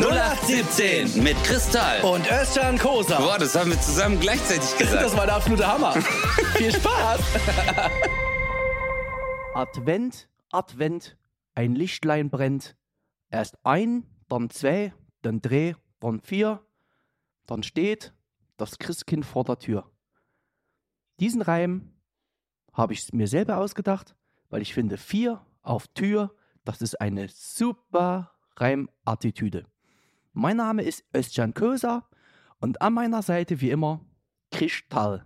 [0.00, 2.00] 0817 mit Kristall.
[2.02, 3.18] Und Özcan Kosa.
[3.18, 5.02] Boah, das haben wir zusammen gleichzeitig gesagt.
[5.02, 5.92] Das war der absolute Hammer.
[6.56, 7.20] Viel Spaß.
[9.54, 11.16] Advent, Advent,
[11.56, 12.76] ein Lichtlein brennt.
[13.28, 16.64] Erst ein, dann zwei, dann drei, dann vier,
[17.46, 18.14] dann steht
[18.56, 19.90] das Christkind vor der Tür.
[21.18, 21.92] Diesen Reim
[22.72, 24.14] habe ich mir selber ausgedacht,
[24.48, 26.32] weil ich finde, vier auf Tür,
[26.64, 29.66] das ist eine super Reimattitüde.
[30.40, 32.08] Mein Name ist Özcan Köser
[32.60, 34.06] und an meiner Seite wie immer
[34.52, 35.24] Kristall.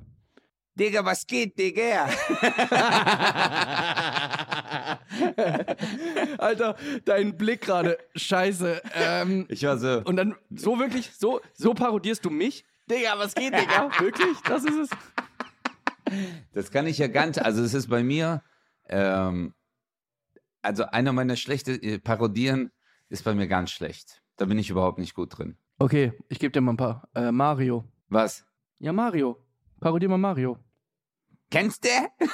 [0.74, 2.06] Digga, was geht, Digga?
[6.38, 8.80] Alter, dein Blick gerade, scheiße.
[8.94, 10.00] Ähm, Ich war so.
[10.02, 12.64] und dann so wirklich, so, so parodierst du mich?
[12.90, 13.90] Digga, was geht, Digga?
[14.00, 14.38] wirklich?
[14.48, 14.88] Das ist es.
[16.54, 17.36] Das kann ich ja ganz.
[17.36, 18.42] Also, es ist bei mir.
[18.88, 19.52] Ähm,
[20.62, 22.72] also, einer meiner schlechten äh, Parodieren
[23.10, 24.21] ist bei mir ganz schlecht.
[24.36, 25.56] Da bin ich überhaupt nicht gut drin.
[25.78, 27.08] Okay, ich gebe dir mal ein paar.
[27.14, 27.84] Äh, Mario.
[28.08, 28.44] Was?
[28.78, 29.36] Ja, Mario.
[29.80, 30.58] Parodier mal Mario.
[31.50, 31.88] Kennst du?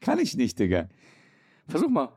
[0.00, 0.88] kann ich nicht, Digga.
[1.68, 2.12] Versuch mal.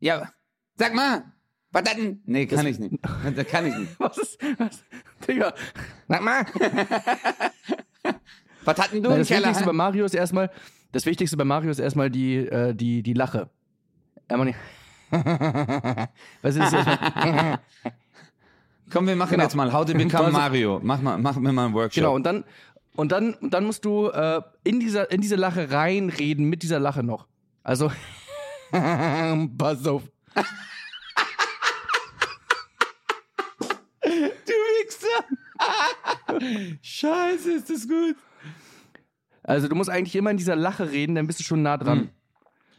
[0.00, 0.30] Ja,
[0.74, 1.32] sag mal.
[1.70, 2.22] Was denn?
[2.24, 2.98] Nee, kann ich nicht.
[3.34, 3.94] Das kann ich nicht.
[4.00, 4.82] Was ist, was?
[5.26, 5.54] Digga.
[6.08, 6.46] Sag mal.
[8.64, 9.30] Was hatten du Nein, das?
[9.30, 10.50] Wichtigste bei Mario ist erstmal,
[10.92, 13.50] das Wichtigste bei Mario ist erstmal die, äh, die, die Lache.
[14.28, 14.58] Nicht.
[16.42, 16.86] Was ist das?
[18.92, 19.42] Komm, wir machen Genau.
[19.44, 20.80] jetzt mal How to Become Also- Mario.
[20.82, 21.94] Mach, mal, mach mir mal einen Workshop.
[21.94, 22.44] Genau, und dann,
[22.94, 26.78] und dann, und dann musst du äh, in, dieser, in diese Lache reinreden, mit dieser
[26.80, 27.26] Lache noch.
[27.62, 27.90] Also,
[29.58, 30.02] pass auf.
[34.02, 35.24] Du Wichser.
[36.82, 38.16] Scheiße, ist das gut.
[39.42, 42.10] Also, du musst eigentlich immer in dieser Lache reden, dann bist du schon nah dran.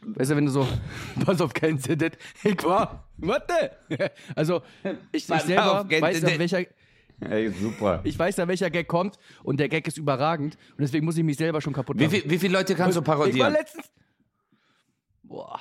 [0.02, 0.66] Weißt du, wenn du so,
[1.24, 3.72] pass auf, kein Zedet, ich war, warte.
[4.34, 4.62] Also,
[5.12, 6.38] ich, ich selber auf, weiß Zedet.
[6.38, 6.64] welcher,
[7.20, 8.00] Ey, super.
[8.04, 11.24] ich weiß ja, welcher Gag kommt und der Gag ist überragend und deswegen muss ich
[11.24, 12.20] mich selber schon kaputt Wie, machen.
[12.20, 13.52] viel, wie viele Leute kannst du Ich war parodieren?
[13.52, 13.90] letztens.
[15.22, 15.60] Boah.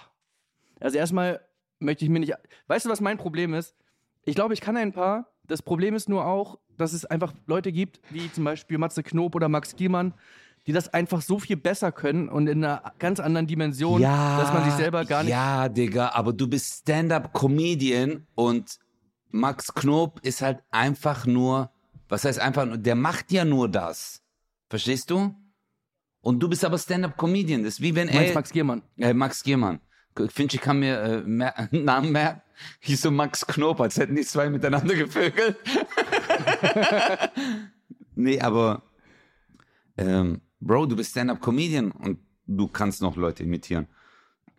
[0.80, 1.42] Also erstmal
[1.80, 2.34] möchte ich mir nicht.
[2.68, 3.76] Weißt du, was mein Problem ist?
[4.24, 5.32] Ich glaube, ich kann ein paar.
[5.48, 9.34] Das Problem ist nur auch, dass es einfach Leute gibt, wie zum Beispiel Matze Knob
[9.34, 10.14] oder Max Giermann,
[10.68, 14.66] die das einfach so viel besser können und in einer ganz anderen Dimension, dass man
[14.66, 15.32] sich selber gar nicht.
[15.32, 18.78] Ja, Digga, aber du bist Stand-up-Comedian und
[19.32, 21.72] Max Knob ist halt einfach nur,
[22.10, 24.22] was heißt einfach nur, der macht ja nur das.
[24.70, 25.34] Verstehst du?
[26.22, 27.64] Und du bist aber Stand-up-Comedian.
[27.64, 28.34] Das ist wie wenn er.
[28.34, 28.82] Max Giermann.
[28.98, 29.80] Äh, Max Giermann.
[30.20, 32.42] Ich finde, ich kann mir äh, mehr, Namen merken.
[32.80, 35.58] Hieß so Max Knob, als hätten die zwei miteinander gevögelt.
[38.16, 38.82] nee, aber
[39.96, 43.88] ähm, Bro, du bist Stand-Up-Comedian und du kannst noch Leute imitieren.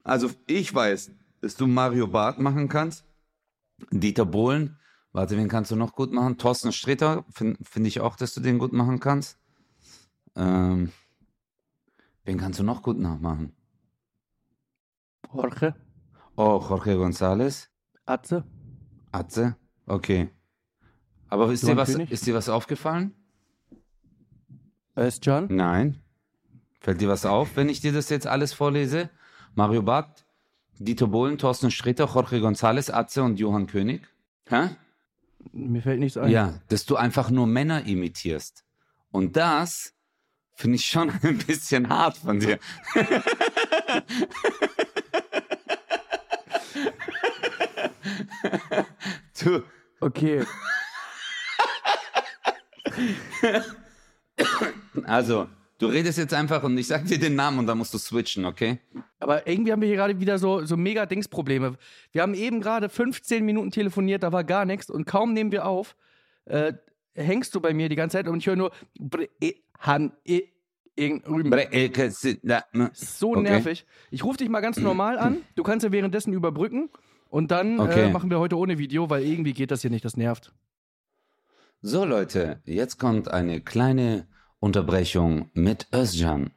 [0.04, 1.10] Also ich weiß,
[1.40, 3.04] dass du Mario Barth machen kannst.
[3.90, 4.76] Dieter Bohlen.
[5.12, 6.38] Warte, wen kannst du noch gut machen?
[6.38, 9.38] Thorsten Sträter, finde find ich auch, dass du den gut machen kannst.
[10.36, 10.92] Ähm,
[12.24, 13.52] wen kannst du noch gut nachmachen?
[15.32, 15.74] Jorge,
[16.36, 17.68] Oh, Jorge González.
[18.06, 18.44] Atze.
[19.10, 19.56] Atze?
[19.86, 20.30] Okay.
[21.28, 23.12] Aber ist dir, was, ist dir was aufgefallen?
[24.98, 25.46] Özcan.
[25.50, 26.00] Nein.
[26.80, 29.10] Fällt dir was auf, wenn ich dir das jetzt alles vorlese?
[29.54, 30.24] Mario Barth,
[30.78, 34.02] Dieter Bohlen, Thorsten Sträter, Jorge González, Atze und Johann König?
[34.48, 34.70] Hä?
[35.52, 36.30] Mir fällt nichts ein.
[36.30, 38.64] Ja, dass du einfach nur Männer imitierst.
[39.10, 39.94] Und das
[40.54, 42.58] finde ich schon ein bisschen hart von dir.
[49.42, 49.62] du,
[50.00, 50.44] Okay.
[55.04, 57.98] also, du redest jetzt einfach und ich sag dir den Namen und dann musst du
[57.98, 58.78] switchen, okay?
[59.18, 61.76] Aber irgendwie haben wir hier gerade wieder so, so mega Dingsprobleme.
[62.12, 65.66] Wir haben eben gerade 15 Minuten telefoniert, da war gar nichts und kaum nehmen wir
[65.66, 65.96] auf,
[66.46, 66.72] äh,
[67.14, 68.72] hängst du bei mir die ganze Zeit und ich höre nur
[69.80, 70.42] Han äh,
[72.92, 73.86] so nervig.
[74.10, 75.42] Ich rufe dich mal ganz normal an.
[75.54, 76.90] Du kannst ja währenddessen überbrücken
[77.28, 78.06] und dann Okay.
[78.06, 80.52] äh, machen wir heute ohne Video, weil irgendwie geht das hier nicht, das nervt.
[81.82, 84.26] So Leute, jetzt kommt eine kleine
[84.60, 86.50] Unterbrechung mit Özcan.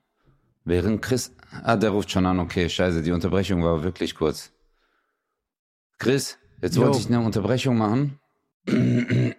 [0.63, 1.35] Während Chris...
[1.63, 4.53] Ah, der ruft schon an, okay, scheiße, die Unterbrechung war wirklich kurz.
[5.99, 6.83] Chris, jetzt Jo.
[6.83, 8.19] wollte ich eine Unterbrechung machen.
[8.65, 9.33] Du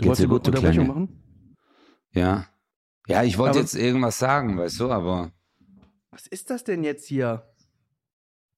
[0.00, 0.88] wolltest eine gut, du Unterbrechung Kleine?
[0.88, 1.56] machen?
[2.12, 2.46] Ja.
[3.06, 5.32] Ja, ich wollte jetzt irgendwas sagen, weißt du, aber...
[6.10, 7.52] Was ist das denn jetzt hier?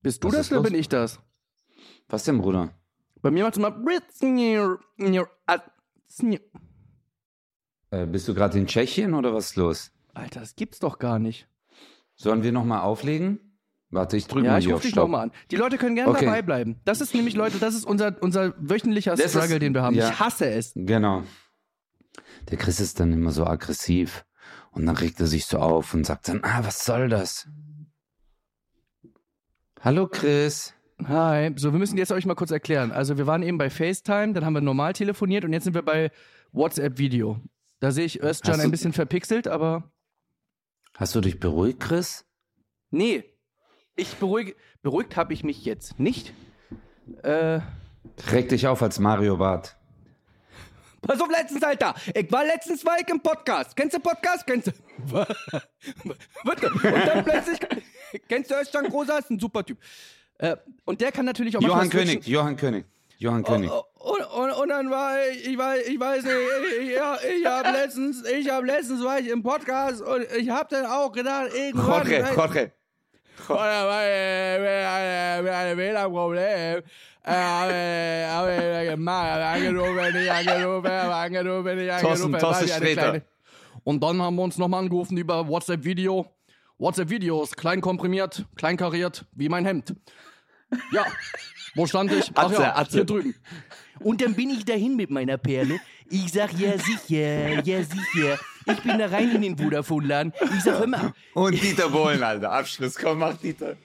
[0.01, 0.69] Bist du Was das oder los?
[0.69, 1.19] bin ich das?
[2.07, 2.73] Was denn, Bruder?
[3.21, 3.83] Bei mir macht es immer.
[7.91, 9.91] Äh, bist du gerade in Tschechien oder was ist los?
[10.13, 11.47] Alter, das gibt's doch gar nicht.
[12.15, 13.39] Sollen wir nochmal auflegen?
[13.89, 15.31] Warte, ich drücke Ja, mal ich auf dich nochmal an.
[15.51, 16.25] Die Leute können gerne Okay.
[16.25, 16.81] dabei bleiben.
[16.83, 19.95] Das ist nämlich, Leute, das ist unser, unser wöchentlicher Das ist- Struggle, den wir haben.
[19.95, 20.09] ja.
[20.09, 20.73] Ich hasse es.
[20.75, 21.23] Genau.
[22.49, 24.25] Der Chris ist dann immer so aggressiv
[24.71, 27.47] und dann regt er sich so auf und sagt dann, ah, was soll das?
[29.81, 30.73] Hallo Chris.
[31.05, 31.53] Hi.
[31.55, 32.91] So, wir müssen jetzt euch mal kurz erklären.
[32.91, 35.83] Also, wir waren eben bei FaceTime, dann haben wir normal telefoniert und jetzt sind wir
[35.83, 36.11] bei
[36.51, 37.39] WhatsApp-Video.
[37.79, 39.91] Da sehe ich Özcan ein bisschen verpixelt, aber
[40.95, 42.25] Hast du dich beruhigt, Chris?
[42.89, 43.23] nee.
[43.99, 46.31] Ich beruhig, beruhigt habe ich mich jetzt nicht.
[47.23, 47.61] Äh,
[48.31, 49.75] Reg dich auf als Mario Barth.
[51.01, 51.95] pass auf letztens, Alter.
[52.13, 53.75] Ich war letztens war ich im Podcast.
[53.75, 54.45] Kennst du Podcast?
[54.45, 54.71] Kennst du?
[55.15, 57.59] Und dann plötzlich,
[58.29, 59.17] kennst du Özcan Großer?
[59.17, 59.79] Ist ein super Typ.
[60.37, 61.89] Äh, und der kann natürlich auch Johann.
[61.89, 62.85] König, Johann König,
[63.17, 63.71] Johann König.
[63.71, 66.35] Oh, Und, und, und dann war ich, ich weiß, ich weiß nicht,
[66.81, 70.67] ich, ich, ich habe letztens, ich habe letztens war ich im Podcast und ich habe
[70.69, 72.07] dann auch gedacht, irgendwann.
[72.07, 72.71] Jorge, Jorge.
[73.49, 76.83] Oder war ich mit einem WLAN-Problem.
[77.23, 82.39] Äh, Habe ich gemacht, habe angerufen, nicht angerufen, habe angerufen, nicht Thorsten- angerufen.
[82.39, 83.21] Thorsten kleine-
[83.83, 86.25] Und dann haben wir uns nochmal angerufen über WhatsApp-Video.
[86.77, 89.93] WhatsApp-Video ist klein komprimiert, klein kariert, wie mein Hemd.
[90.91, 91.05] Ja,
[91.75, 92.31] wo stand ich?
[92.33, 92.91] Ach Atze, ja, Atze.
[92.97, 93.35] hier drüben.
[93.99, 95.79] Und dann bin ich dahin mit meiner Perle.
[96.09, 98.39] Ich sag, ja sicher, ja sicher.
[98.65, 100.33] Ich bin da rein in den Vodafone-Laden.
[100.57, 102.51] Ich sag, hör mal, Und Dieter Bohlen, Alter.
[102.51, 103.75] Abschluss, komm, mach Dieter.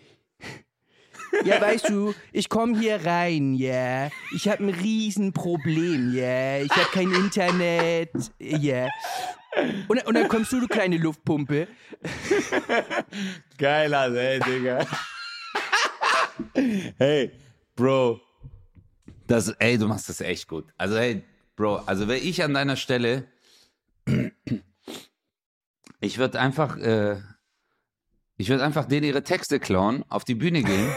[1.45, 4.11] ja weißt du, ich komme hier rein, ja.
[4.35, 6.59] Ich habe ein Riesenproblem, ja.
[6.59, 8.89] Ich habe kein Internet, ja.
[9.89, 11.69] Und, und dann kommst du, du kleine Luftpumpe.
[13.59, 14.87] Geil, Alter, ey, Digga.
[16.99, 17.31] hey,
[17.77, 18.21] Bro.
[19.27, 20.73] Das, ey, du machst das echt gut.
[20.77, 21.25] Also, hey,
[21.57, 23.29] Bro, also wäre ich an deiner Stelle,
[26.01, 27.21] ich würde einfach, äh,
[28.37, 30.91] ich würde einfach denen ihre Texte klauen, auf die Bühne gehen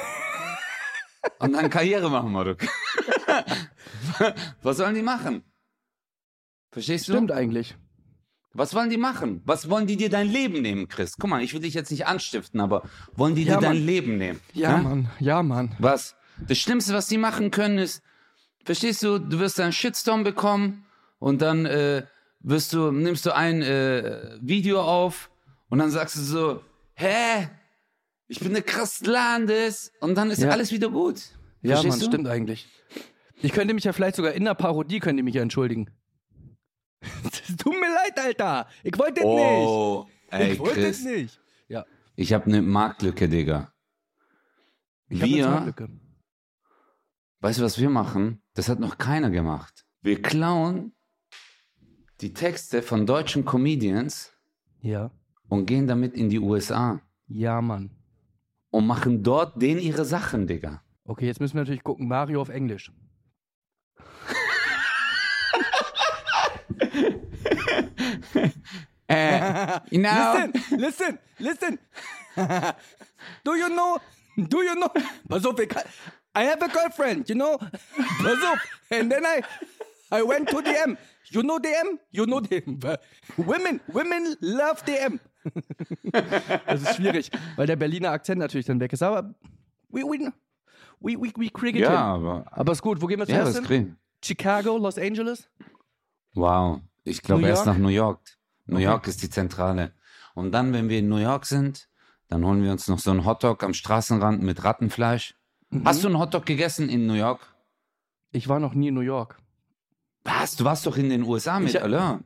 [1.40, 2.60] und dann Karriere machen, Maruk.
[4.62, 5.44] Was sollen die machen?
[6.72, 7.14] Verstehst du?
[7.14, 7.76] Stimmt eigentlich.
[8.54, 9.42] Was wollen die machen?
[9.46, 11.18] Was wollen die dir dein Leben nehmen, Chris?
[11.20, 12.84] Guck mal, ich will dich jetzt nicht anstiften, aber
[13.14, 13.86] wollen die Ja, dir dein Mann.
[13.86, 14.40] Leben nehmen?
[14.54, 14.82] Ja, Hä?
[14.84, 15.76] Mann, ja, Mann.
[15.80, 16.16] Was?
[16.48, 18.02] Das Schlimmste, was die machen können, ist,
[18.66, 20.86] verstehst du, du wirst einen Shitstorm bekommen
[21.20, 22.06] und dann äh,
[22.42, 25.30] wirst du, nimmst du ein äh, Video auf
[25.70, 26.62] und dann sagst du so,
[26.96, 27.48] hä?
[28.28, 30.50] Ich bin der krass Landes und dann ist Ja.
[30.50, 31.22] alles wieder gut.
[31.62, 32.06] Ja, Verstehst Mann, du?
[32.08, 32.68] stimmt eigentlich.
[33.42, 35.92] Ich könnte mich ja vielleicht sogar in der Parodie, könnte ich mich ja entschuldigen.
[37.58, 38.68] Tut mir leid, Alter.
[38.84, 40.34] Ich wollte es Oh, nicht.
[40.34, 41.40] ey, ich wollte es Chris, nicht.
[41.68, 41.86] Ja.
[42.16, 43.72] ich habe eine Marktlücke, Digga.
[45.08, 45.90] Ich hab eine Wir,
[47.42, 48.42] weißt du, was wir machen?
[48.56, 49.86] Das hat noch keiner gemacht.
[50.02, 50.94] Wir klauen
[52.22, 54.32] die Texte von deutschen Comedians
[54.82, 55.12] Ja.
[55.50, 57.92] und gehen damit in die USA Ja, Mann.
[58.72, 60.82] und machen dort denen ihre Sachen, Digga.
[61.04, 62.92] Okay, jetzt müssen wir natürlich gucken, Mario auf Englisch.
[69.08, 71.78] Äh, you know, listen, listen.
[73.44, 74.00] Do you know?
[74.36, 74.90] Do you know?
[75.30, 75.70] Pass auf, ich,
[76.36, 77.58] I have a girlfriend, you know?
[78.92, 79.42] And then I,
[80.12, 80.98] I went to DM.
[81.32, 81.98] You know DM?
[82.12, 82.80] You know DM.
[83.38, 85.20] Women, women love DM.
[86.68, 89.04] das ist schwierig, weil der Berliner Akzent natürlich dann weg ist.
[89.04, 89.34] Aber
[89.90, 90.32] we, we,
[91.00, 93.02] we, we, we kriegen ja, aber Aber ist gut.
[93.02, 93.96] Wo gehen wir ja, zuerst das hin?
[94.24, 95.48] Chicago, Los Angeles?
[96.34, 98.20] Wow, ich glaube erst nach New York.
[98.66, 99.94] New York ist die Zentrale.
[100.34, 101.88] Und dann, wenn wir in New York sind,
[102.28, 105.36] dann holen wir uns noch so einen Hotdog am Straßenrand mit Rattenfleisch.
[105.80, 105.86] Mhm.
[105.86, 107.40] Hast du einen Hotdog gegessen in New York?
[108.32, 109.38] Ich war noch nie in New York.
[110.24, 110.56] Was?
[110.56, 112.24] Du warst doch in den USA mit Ich- Alain.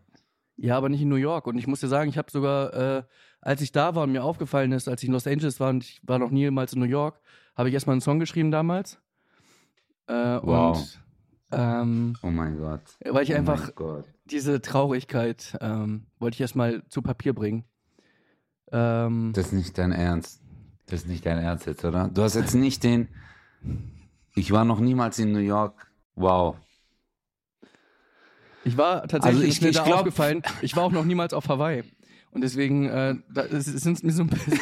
[0.58, 1.48] Ja, aber nicht in New York.
[1.48, 3.04] Und ich muss dir sagen, ich habe sogar, äh,
[3.42, 5.84] als ich da war und mir aufgefallen ist, als ich in Los Angeles war und
[5.84, 7.22] ich war noch niemals in New York,
[7.56, 9.00] habe ich erstmal einen Song geschrieben damals.
[10.08, 10.78] Äh, Wow.
[10.80, 11.00] Und
[11.52, 12.82] ähm, Oh mein Gott.
[13.06, 13.72] weil ich oh einfach
[14.26, 17.64] diese Traurigkeit ähm, wollte ich erstmal zu Papier bringen.
[18.72, 20.42] Ähm, Das ist nicht dein Ernst.
[20.88, 22.08] Das ist nicht dein Ernst jetzt, oder?
[22.10, 23.08] Du hast jetzt nicht den.
[24.36, 25.88] Ich war noch niemals in New York.
[26.16, 26.56] Wow.
[28.64, 31.34] ich war tatsächlich Also ich- mir ich da glaub- aufgefallen, ich war auch noch niemals
[31.34, 31.84] auf Hawaii.
[32.32, 34.60] Und deswegen äh, da, es sind mir so ein bisschen.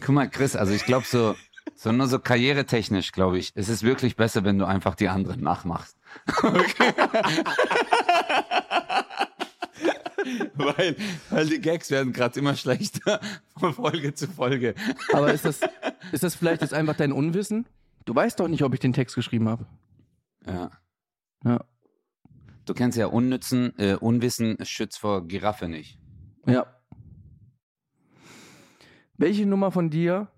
[0.00, 1.34] Guck mal, Chris, also ich glaube so,
[1.74, 5.40] so nur so karrieretechnisch, glaube ich, es ist wirklich besser, wenn du einfach die anderen
[5.42, 5.96] nachmachst.
[10.54, 10.96] weil,
[11.30, 13.20] weil die Gags werden gerade immer schlechter
[13.58, 14.74] von Folge zu Folge.
[15.12, 15.60] Aber ist das,
[16.12, 17.66] ist das vielleicht jetzt einfach dein Unwissen?
[18.04, 19.66] Du weißt doch nicht, ob ich den Text geschrieben habe.
[20.46, 20.70] Ja.
[21.44, 21.64] Ja.
[22.64, 25.98] Du kennst ja Unnützen, äh, Unwissen schützt vor Giraffe nicht.
[26.46, 26.66] Ja.
[29.16, 30.28] Welche Nummer von dir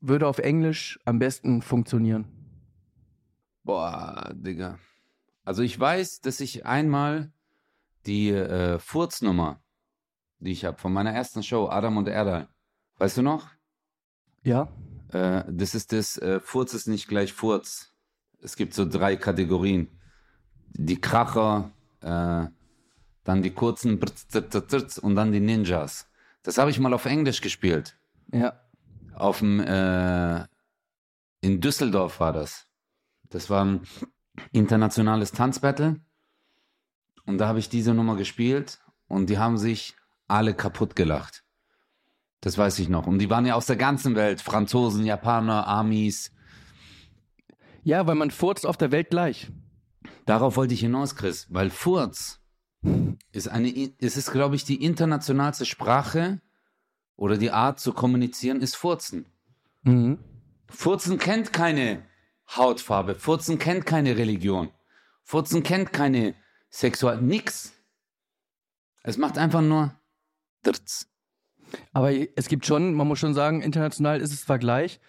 [0.00, 2.26] würde auf Englisch am besten funktionieren?
[3.64, 4.78] Boah, Digga.
[5.44, 7.32] Also ich weiß, dass ich einmal
[8.08, 9.62] die äh, Furznummer,
[10.38, 12.48] die ich habe von meiner ersten Show, Adam und Erdal,
[12.96, 13.46] weißt du noch?
[14.42, 14.68] Ja.
[15.12, 17.92] Äh, das ist das äh, Furz ist nicht gleich Furz.
[18.40, 19.88] Es gibt so drei Kategorien.
[20.70, 22.46] Die Kracher, äh,
[23.24, 26.08] dann die kurzen und dann die Ninjas.
[26.42, 27.98] Das habe ich mal auf Englisch gespielt.
[28.32, 28.60] Ja.
[29.14, 30.46] Auf dem, äh,
[31.40, 32.66] in Düsseldorf war das.
[33.28, 33.80] Das war ein
[34.52, 36.00] internationales Tanzbattle.
[37.28, 39.94] Und da habe ich diese Nummer gespielt und die haben sich
[40.28, 41.44] alle kaputt gelacht.
[42.40, 43.06] Das weiß ich noch.
[43.06, 44.40] Und die waren ja aus der ganzen Welt.
[44.40, 46.32] Franzosen, Japaner, Amis.
[47.82, 49.52] Ja, weil man furzt auf der Welt gleich.
[50.24, 52.40] Darauf wollte ich hinaus, Chris, weil Furz
[53.30, 56.40] ist eine, es ist, glaube ich, die internationalste Sprache
[57.14, 59.26] oder die Art zu kommunizieren ist Furzen.
[59.82, 60.18] Mhm.
[60.70, 62.04] Furzen kennt keine
[62.56, 63.14] Hautfarbe.
[63.16, 64.70] Furzen kennt keine Religion.
[65.24, 66.34] Furzen kennt keine
[66.70, 67.72] Sexual, nix.
[69.02, 69.94] Es macht einfach nur.
[71.92, 75.00] Aber es gibt schon, man muss schon sagen, international ist es zwar gleich,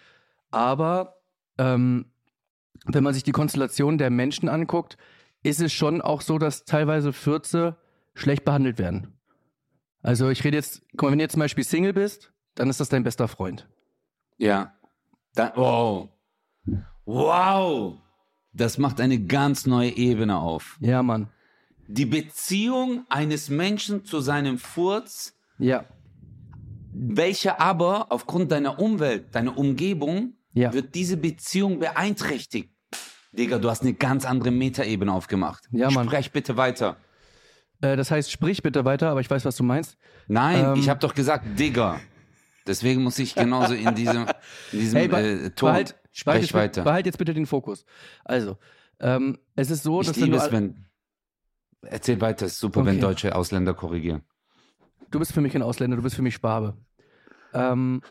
[0.50, 1.20] aber
[1.58, 2.06] ähm,
[2.86, 4.96] wenn man sich die Konstellation der Menschen anguckt,
[5.42, 7.76] ist es schon auch so, dass teilweise Fürze
[8.14, 9.18] schlecht behandelt werden.
[10.02, 12.80] Also ich rede jetzt, guck mal, wenn du jetzt zum Beispiel Single bist, dann ist
[12.80, 13.68] das dein bester Freund.
[14.38, 14.74] Ja.
[15.34, 16.08] Da, wow.
[17.04, 17.98] Wow.
[18.52, 20.76] Das macht eine ganz neue Ebene auf.
[20.80, 21.28] Ja, Mann.
[21.92, 25.84] Die Beziehung eines Menschen zu seinem Furz, Ja.
[26.92, 30.72] welche aber aufgrund deiner Umwelt, deiner Umgebung, Ja.
[30.72, 32.70] wird diese Beziehung beeinträchtigt.
[33.32, 35.64] Digga, du hast eine ganz andere Metaebene aufgemacht.
[35.72, 36.06] Ja, Mann.
[36.06, 36.96] Sprech bitte weiter.
[37.80, 39.96] Äh, das heißt, sprich bitte weiter, aber ich weiß, was du meinst.
[40.28, 40.74] Nein, Ähm.
[40.74, 42.00] ich habe doch gesagt, Digga.
[42.66, 44.26] Deswegen muss ich genauso in diesem,
[44.72, 45.70] in diesem Hey, äh, Ton.
[45.70, 46.82] behalt, behalt, Sprech jetzt, weiter.
[46.84, 47.84] behalt jetzt bitte den Fokus.
[48.24, 48.58] Also,
[49.00, 50.86] ähm, es ist so, ich dass wenn liebe du, es, wenn.
[51.82, 53.00] Erzähl weiter, ist super, wenn Okay.
[53.00, 54.22] deutsche Ausländer korrigieren.
[55.10, 56.76] du bist für mich ein Ausländer, du bist für mich Schwabe.
[57.52, 58.02] Ähm,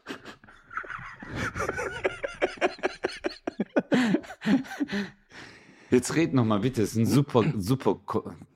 [5.92, 8.00] Jetzt red noch mal bitte, ist ein super, super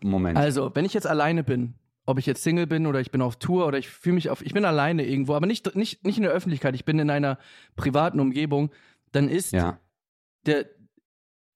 [0.02, 0.38] Moment.
[0.38, 1.74] Also, wenn ich jetzt alleine bin,
[2.06, 4.42] ob ich jetzt Single bin oder ich bin auf Tour oder ich fühle mich auf,
[4.44, 7.40] ich bin alleine irgendwo, aber nicht, nicht, nicht in der Öffentlichkeit, ich bin in einer
[7.76, 8.72] privaten Umgebung,
[9.14, 9.80] dann ist ja,
[10.46, 10.66] der,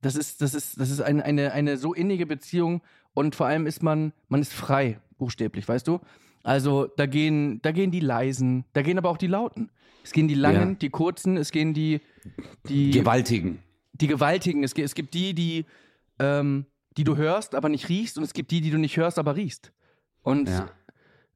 [0.02, 2.82] das ist, das ist, das ist eine, eine, eine so innige Beziehung
[3.18, 6.00] und vor allem ist man, man ist frei, buchstäblich, weißt du?
[6.44, 9.70] Also, da gehen, da gehen die leisen, da gehen aber auch die lauten.
[10.04, 10.76] Es gehen die langen, Ja.
[10.76, 12.00] die kurzen, es gehen die,
[12.70, 13.60] die, gewaltigen.
[13.94, 14.64] die gewaltigen.
[14.64, 15.66] Es, es gibt die, die,
[16.20, 19.18] ähm, die du hörst, aber nicht riechst und es gibt die, die du nicht hörst,
[19.20, 19.72] aber riechst.
[20.22, 20.70] Und Ja.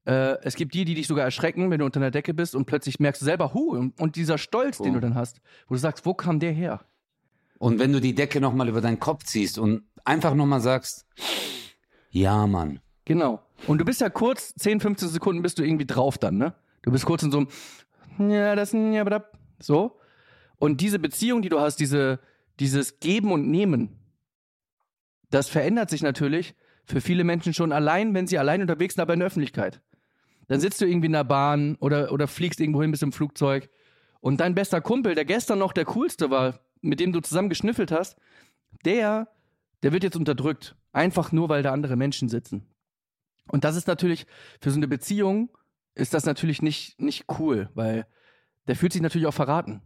[0.05, 2.65] äh, es gibt die, die dich sogar erschrecken, wenn du unter der Decke bist und
[2.65, 4.93] plötzlich merkst du selber, hu, und, und dieser Stolz, den Oh.
[4.95, 6.79] du dann hast, wo du sagst, wo kam der her?
[7.59, 10.61] Und wenn du die Decke noch mal über deinen Kopf ziehst und einfach noch mal
[10.61, 11.05] sagst,
[12.11, 12.79] ja, Mann.
[13.05, 13.41] Genau.
[13.67, 16.53] Und du bist ja kurz, 10, 15 Sekunden bist du irgendwie drauf dann, ne?
[16.83, 17.45] Du bist kurz in so
[18.17, 19.99] einem, ja, das, ja, aber so.
[20.57, 22.19] Und diese Beziehung, die du hast, diese,
[22.59, 23.97] dieses Geben und Nehmen,
[25.29, 29.13] das verändert sich natürlich für viele Menschen schon allein, wenn sie allein unterwegs sind, aber
[29.13, 29.81] in der Öffentlichkeit.
[30.47, 33.69] Dann sitzt du irgendwie in der Bahn oder, oder fliegst irgendwo hin, bist im Flugzeug
[34.19, 37.91] und dein bester Kumpel, der gestern noch der coolste war, mit dem du zusammen geschnüffelt
[37.91, 38.17] hast,
[38.85, 39.27] der,
[39.83, 40.75] der wird jetzt unterdrückt.
[40.93, 42.65] Einfach nur, weil da andere Menschen sitzen.
[43.47, 44.25] Und das ist natürlich,
[44.59, 45.49] für so eine Beziehung
[45.95, 48.05] ist das natürlich nicht, nicht cool, weil
[48.67, 49.81] der fühlt sich natürlich auch verraten.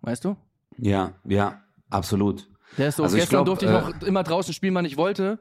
[0.00, 0.36] Weißt du?
[0.76, 2.48] Ja, ja, absolut.
[2.76, 4.96] Der ist so, Also gestern glaub, durfte ich äh, noch immer draußen spielen, wann ich
[4.96, 5.40] wollte.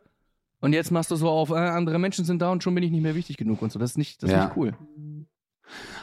[0.59, 2.91] Und jetzt machst du so auf, äh, andere Menschen sind da und schon bin ich
[2.91, 3.79] nicht mehr wichtig genug und so.
[3.79, 4.45] Das ist nicht, das ist Ja.
[4.45, 4.75] nicht cool.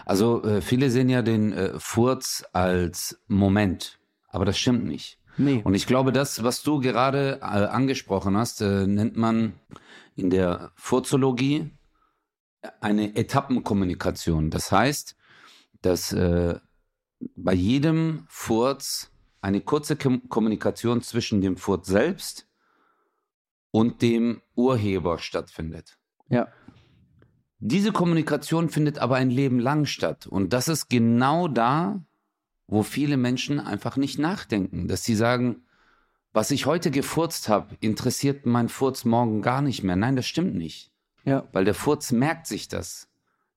[0.05, 5.19] Also äh, viele sehen ja den äh, Furz als Moment, aber das stimmt nicht.
[5.37, 5.63] Nee.
[5.65, 9.55] Und ich glaube, das, was du gerade äh, angesprochen hast, äh, nennt man
[10.17, 11.71] in der Furzologie
[12.81, 14.51] eine Etappenkommunikation.
[14.51, 15.17] Das heißt,
[15.83, 16.59] dass äh,
[17.37, 19.11] bei jedem Furz
[19.41, 22.49] eine kurze Kom Kommunikation zwischen dem Furz selbst
[23.71, 25.99] und dem Urheber stattfindet.
[26.29, 26.49] ja.
[27.67, 30.27] Diese Kommunikation findet aber ein Leben lang statt.
[30.27, 32.05] Und das ist genau da,
[32.67, 34.89] wo viele Menschen einfach nicht nachdenken.
[34.89, 35.63] Dass sie sagen,
[36.33, 39.97] was ich heute gefurzt habe, interessiert mein Furz morgen gar nicht mehr.
[39.97, 40.91] Nein, das stimmt nicht.
[41.25, 41.49] Ja.
[41.53, 43.09] Weil der Furz merkt sich das.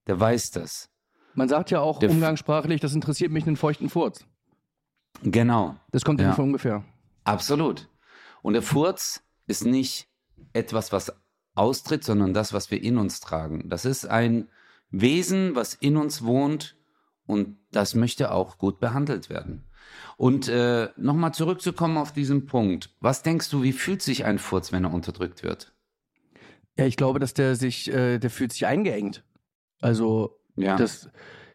[0.08, 0.90] Der weiß das.
[1.34, 4.26] Man sagt ja auch Der umgangssprachlich, das interessiert mich einen feuchten Furz.
[5.24, 5.76] Genau.
[5.92, 6.30] Das kommt ja Ja.
[6.30, 6.84] nicht von ungefähr.
[7.24, 7.90] Absolut.
[8.42, 10.08] Und der Furz ist nicht
[10.54, 11.14] etwas, was
[11.56, 13.68] austritt, sondern das, was wir in uns tragen.
[13.70, 14.48] Das ist ein
[14.92, 16.77] Wesen, was in uns wohnt
[17.28, 19.64] und das möchte auch gut behandelt werden.
[20.18, 22.90] Und äh, nochmal zurückzukommen auf diesen Punkt.
[23.00, 25.74] Was denkst du, wie fühlt sich ein Furz, wenn er unterdrückt wird?
[26.78, 29.24] Ja, ich glaube, dass der sich, äh, der fühlt sich eingeengt.
[29.80, 30.76] Also, Ja.
[30.76, 31.10] das,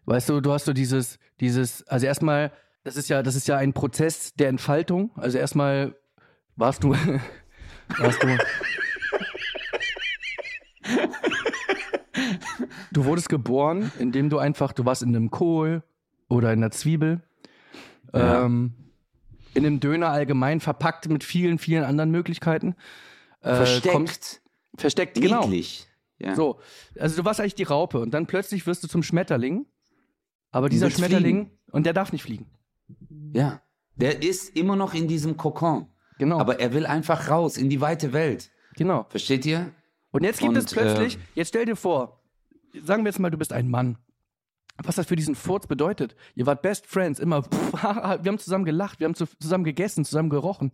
[0.05, 2.52] weißt du, du hast so dieses, dieses, also erstmal,
[2.85, 5.11] das ist ja, das ist ja ein Prozess der Entfaltung.
[5.17, 5.97] Also erstmal
[6.57, 6.95] warst du,
[7.99, 8.29] warst du,
[12.92, 15.82] du wurdest geboren, indem du einfach, du warst in einem Kohl
[16.28, 17.22] oder in einer Zwiebel,
[18.14, 18.44] Ja.
[18.44, 18.72] ähm,
[19.54, 22.75] in einem Döner allgemein verpackt mit vielen, vielen anderen Möglichkeiten.
[23.42, 23.94] Äh, Versteckt.
[23.94, 24.42] kommst-
[24.76, 25.42] versteckt, genau.
[25.42, 25.87] Niedlich.
[26.18, 26.34] Ja.
[26.37, 26.61] So,
[26.99, 29.66] also du warst eigentlich die Raupe und dann plötzlich wirst du zum Schmetterling.
[30.52, 32.46] Aber dieser willst Schmetterling, und der darf nicht fliegen.
[33.34, 33.61] ja.
[33.94, 35.87] Der ist immer noch in diesem Kokon.
[36.18, 36.38] Genau.
[36.38, 38.50] Aber er will einfach raus in die weite Welt.
[38.75, 39.04] genau.
[39.11, 39.70] Versteht ihr?
[40.12, 42.22] Und jetzt gibt Und, es plötzlich, äh, jetzt stell dir vor,
[42.85, 43.99] sagen wir jetzt mal, du bist ein Mann.
[44.79, 46.17] Was das für diesen Furz bedeutet.
[46.35, 50.05] Ihr wart Best Friends, immer, pff, wir haben zusammen gelacht, wir haben zu, zusammen gegessen,
[50.05, 50.73] zusammen gerochen,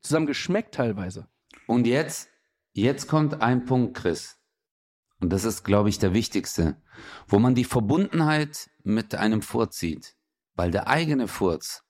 [0.00, 1.28] zusammen geschmeckt teilweise.
[1.66, 2.28] Und jetzt,
[2.72, 4.38] jetzt kommt ein Punkt, Chris.
[5.20, 6.76] Und das ist, glaube ich, der wichtigste,
[7.26, 10.16] wo man die Verbundenheit mit einem Furz sieht.
[10.54, 11.84] Weil der eigene Furz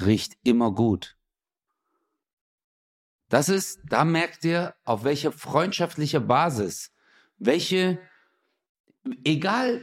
[0.00, 1.16] riecht immer gut.
[3.28, 6.92] Das ist, da merkt ihr, auf welcher freundschaftlicher Basis,
[7.38, 8.00] welche,
[9.24, 9.82] egal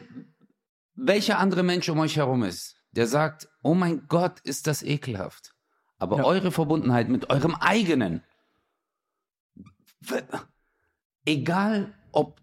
[0.96, 5.54] welcher andere Mensch um euch herum ist, der sagt, oh mein Gott, ist das ekelhaft.
[6.00, 6.24] Aber Ja.
[6.26, 8.24] eure Verbundenheit mit eurem eigenen,
[11.26, 12.40] egal ob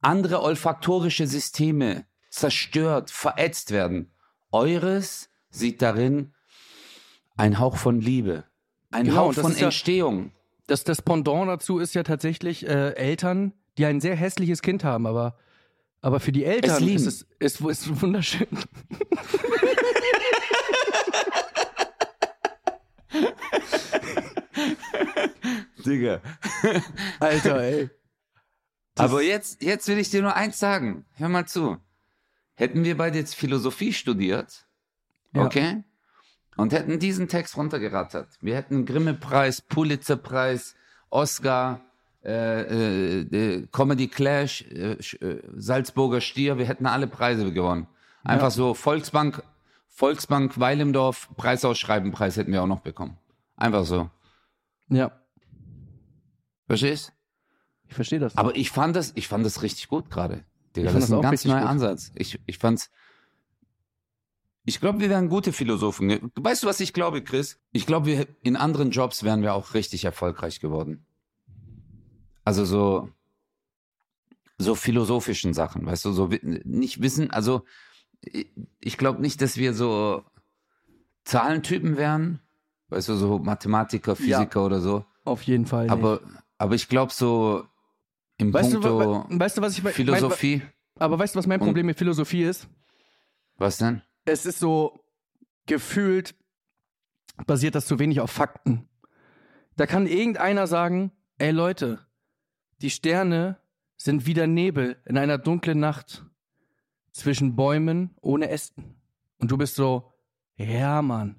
[0.00, 4.12] andere olfaktorische Systeme zerstört, verätzt werden,
[4.50, 6.34] eures sieht darin
[7.36, 8.44] ein Hauch von Liebe,
[8.90, 10.32] ein Genau, Hauch von ist ja- Entstehung.
[10.66, 15.06] Das, das Pendant dazu ist ja tatsächlich äh, Eltern, die ein sehr hässliches Kind haben,
[15.06, 15.36] aber,
[16.02, 16.96] aber für die Eltern lieben.
[16.96, 17.06] ist
[17.38, 18.46] es ist, ist wunderschön.
[25.84, 26.20] Digga.
[27.20, 27.90] Alter, ey.
[28.96, 31.06] Aber jetzt, jetzt will ich dir nur eins sagen.
[31.14, 31.78] Hör mal zu.
[32.54, 34.66] Hätten wir beide jetzt Philosophie studiert,
[35.34, 35.44] Ja.
[35.46, 35.82] okay?
[36.56, 38.28] Und hätten diesen Text runtergerattert.
[38.42, 40.74] Wir hätten Grimme-Preis, Pulitzer-Preis,
[41.08, 41.80] Oscar,
[42.24, 44.96] äh, äh, äh, Comedy Clash, äh,
[45.56, 47.86] Salzburger Stier, wir hätten alle Preise gewonnen.
[48.24, 49.42] Einfach so Volksbank,
[49.88, 53.18] Volksbank Weilimdorf, Preisausschreiben, Preis hätten wir auch noch bekommen.
[53.56, 54.10] Einfach so.
[54.88, 55.12] Ja,
[56.72, 57.12] Verstehst?
[57.88, 58.36] ich verstehe das.
[58.38, 60.44] Aber ich fand das, ich fand das richtig gut gerade.
[60.74, 61.68] Digga, das ist ein ganz neuer gut.
[61.68, 62.12] Ansatz.
[62.14, 62.90] Ich, ich fand's.
[64.64, 66.30] Ich glaube, wir wären gute Philosophen.
[66.34, 67.58] Weißt du, was ich glaube, Chris?
[67.72, 71.04] Ich glaube, wir in anderen Jobs wären wir auch richtig erfolgreich geworden.
[72.44, 73.08] Also so,
[74.58, 77.64] so philosophischen Sachen, weißt du, so nicht wissen, also
[78.20, 80.24] ich- glaube nicht, dass wir so
[81.24, 82.40] Zahlentypen wären,
[82.88, 84.38] weißt du, so Mathematiker, Ja.
[84.38, 85.04] Physiker oder so.
[85.24, 85.84] Auf jeden Fall.
[85.84, 85.92] nicht.
[85.92, 86.20] Aber,
[86.58, 87.66] aber ich glaube so
[88.38, 90.58] im weißt, du, Punkto wa- weißt du, was ich mein- Philosophie.
[90.58, 92.68] Mein, aber weißt du, was mein Problem mit Philosophie ist?
[93.56, 94.02] Was denn?
[94.24, 95.04] Es ist so
[95.66, 96.34] gefühlt,
[97.46, 98.88] basiert das zu wenig auf Fakten.
[99.76, 102.04] Da kann irgendeiner sagen, ey Leute,
[102.82, 103.58] die Sterne
[103.96, 106.24] sind wie der Nebel in einer dunklen Nacht
[107.12, 108.96] zwischen Bäumen ohne Ästen.
[109.38, 110.12] Und du bist so,
[110.56, 111.36] ja Mann.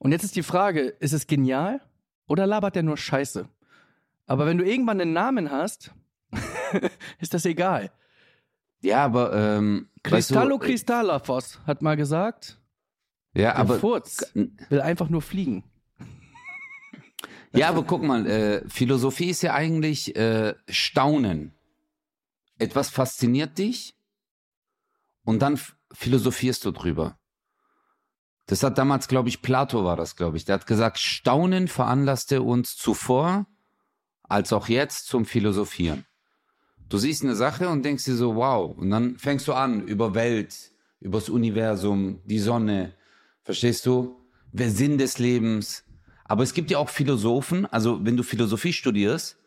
[0.00, 1.80] Und jetzt ist die Frage, ist es genial
[2.26, 3.48] oder labert der nur Scheiße?
[4.26, 5.92] Aber wenn du irgendwann einen Namen hast,
[7.18, 7.92] ist das egal.
[8.80, 12.60] Ja, aber ähm, Cristallo weißt du, Cristallafos hat mal gesagt,
[13.34, 15.64] Ja, aber Furz will einfach nur fliegen.
[17.56, 21.52] Ja, aber guck mal, äh, Philosophie ist ja eigentlich äh, Staunen.
[22.58, 23.94] Etwas fasziniert dich
[25.24, 25.58] und dann
[25.92, 27.18] philosophierst du drüber.
[28.46, 30.44] Das hat damals, glaube ich, Plato war das, glaube ich.
[30.44, 33.46] Der hat gesagt, Staunen veranlasste uns zuvor
[34.22, 36.04] als auch jetzt zum Philosophieren.
[36.88, 38.76] Du siehst eine Sache und denkst dir so, wow.
[38.76, 42.94] Und dann fängst du an über Welt, übers Universum, die Sonne.
[43.42, 44.20] Verstehst du?
[44.52, 45.84] Der Sinn des Lebens.
[46.28, 49.38] Aber es gibt ja auch Philosophen, also wenn du Philosophie studierst,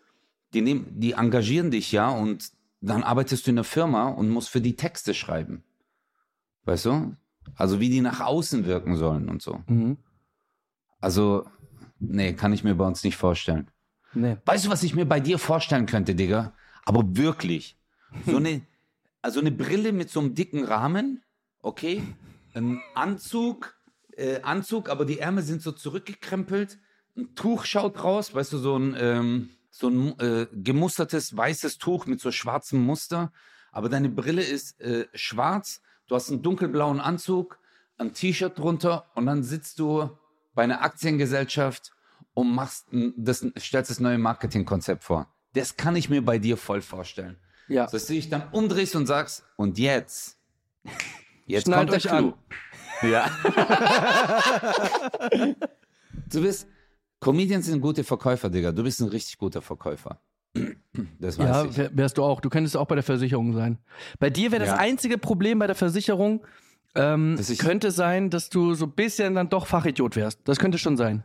[0.53, 4.49] die, nehmen, die engagieren dich ja und dann arbeitest du in einer Firma und musst
[4.49, 5.63] für die Texte schreiben.
[6.63, 7.15] Weißt du?
[7.55, 9.61] Also wie die nach außen wirken sollen und so.
[9.67, 9.97] Mhm.
[11.01, 11.45] Also,
[11.99, 13.69] nee, kann ich mir bei uns nicht vorstellen.
[14.13, 14.37] Nee.
[14.45, 16.53] Weißt du, was ich mir bei dir vorstellen könnte, Digga?
[16.85, 17.77] Aber wirklich.
[18.25, 18.61] So eine,
[19.21, 21.23] also eine Brille mit so einem dicken Rahmen,
[21.61, 22.03] okay?
[22.53, 23.78] Ein Anzug,
[24.19, 26.77] äh, Anzug, aber die Ärmel sind so zurückgekrempelt.
[27.17, 32.05] Ein Tuch schaut raus, weißt du, so ein, ähm, so ein äh, gemustertes weißes Tuch
[32.05, 33.31] mit so schwarzem Muster.
[33.71, 35.81] Aber deine Brille ist äh, schwarz.
[36.07, 37.59] du hast einen dunkelblauen Anzug,
[37.97, 40.09] ein T-Shirt drunter und dann sitzt du
[40.53, 41.91] bei einer Aktiengesellschaft
[42.33, 45.33] und machst ein, das, stellst das neue Marketingkonzept vor.
[45.53, 47.37] Das kann ich mir bei dir voll vorstellen.
[47.67, 47.87] Ja.
[47.87, 50.37] Dass du dich dann umdrehst und sagst, und jetzt?
[51.45, 52.33] Jetzt Schnallt kommt der euch an.
[53.01, 53.29] Ja.
[56.31, 56.67] du bist,
[57.19, 58.71] Comedians sind gute Verkäufer, Digga.
[58.71, 60.19] Du bist ein richtig guter Verkäufer.
[61.19, 61.77] Das weiß Ja, ich.
[61.77, 62.41] wär- wärst du auch.
[62.41, 63.77] Du könntest auch bei der Versicherung sein.
[64.19, 64.77] Bei dir wäre das Ja.
[64.77, 66.41] einzige Problem bei der Versicherung,
[66.95, 70.39] ähm, könnte sein, dass du so ein bisschen dann doch Fachidiot wärst.
[70.45, 71.23] Das könnte schon sein.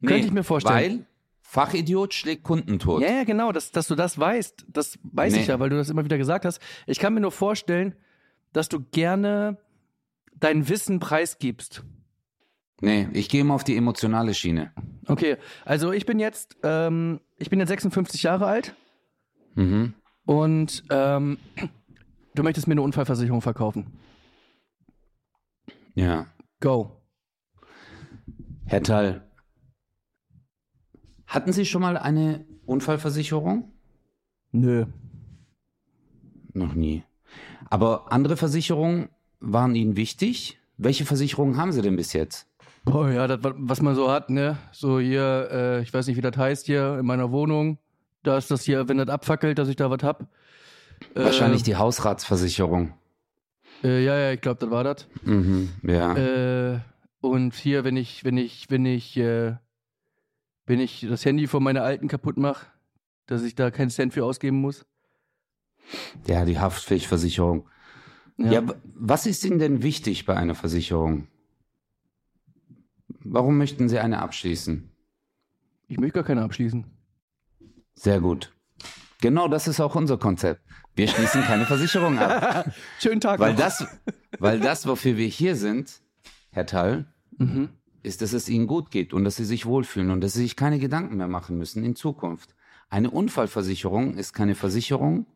[0.00, 0.98] Könnte ich mir vorstellen.
[1.00, 1.06] Weil
[1.42, 3.02] Fachidiot schlägt Kunden tot.
[3.02, 4.66] Ja, ja, genau, dass, dass du das weißt.
[4.68, 5.40] Das weiß Nee.
[5.40, 6.60] ich ja, weil du das immer wieder gesagt hast.
[6.86, 7.96] Ich kann mir nur vorstellen,
[8.52, 9.56] dass du gerne
[10.40, 11.84] dein Wissen preisgibst.
[12.80, 14.72] Nee, ich gehe immer auf die emotionale Schiene.
[15.06, 18.76] Okay, also ich bin jetzt, ähm, ich bin jetzt 56 Jahre alt
[19.56, 19.94] Mhm.
[20.26, 21.38] und ähm,
[22.34, 23.98] du möchtest mir eine Unfallversicherung verkaufen.
[25.94, 26.26] Ja.
[26.60, 27.00] Go.
[28.66, 29.28] Herr Thal,
[31.26, 33.72] hatten Sie schon mal eine Unfallversicherung?
[34.52, 34.86] Nö.
[36.52, 37.02] Noch nie.
[37.70, 39.08] Aber andere Versicherungen
[39.40, 40.58] waren Ihnen wichtig?
[40.76, 42.46] Welche Versicherungen haben Sie denn bis jetzt?
[42.84, 44.56] Boah, ja, das, wa- was man so hat, ne?
[44.72, 47.78] So hier, äh, ich weiß nicht, wie das heißt hier in meiner Wohnung.
[48.22, 50.22] Da ist das hier, wenn das abfackelt, dass ich da was hab.
[51.14, 52.94] Äh, Wahrscheinlich die Hausratsversicherung.
[53.84, 55.06] Äh, ja, ja, ich glaube, das war das.
[55.22, 56.16] Mhm, ja.
[56.16, 56.80] Äh,
[57.20, 59.54] und hier, wenn ich, wenn ich, wenn ich, äh,
[60.66, 62.66] wenn ich das Handy von meiner alten kaputt mache,
[63.26, 64.84] dass ich da keinen Cent für ausgeben muss.
[66.26, 67.68] ja, die Haftpflichtversicherung.
[68.38, 71.26] Ja, w- was ist Ihnen denn wichtig bei einer Versicherung?
[73.24, 74.90] Warum möchten Sie eine abschließen?
[75.88, 76.84] Ich möchte gar keine abschließen.
[77.94, 78.54] Sehr gut.
[79.20, 80.62] Genau das ist auch unser Konzept.
[80.94, 82.72] Wir schließen keine Versicherung ab.
[83.00, 83.58] Schönen Tag Weil noch.
[83.60, 83.86] das,
[84.38, 86.00] weil das, wofür wir hier sind,
[86.50, 87.06] Herr Thal,
[87.40, 87.68] Mhm.
[88.02, 90.56] ist, dass es Ihnen gut geht und dass Sie sich wohlfühlen und dass Sie sich
[90.56, 92.54] keine Gedanken mehr machen müssen in Zukunft.
[92.90, 95.26] Eine Unfallversicherung ist keine Versicherung,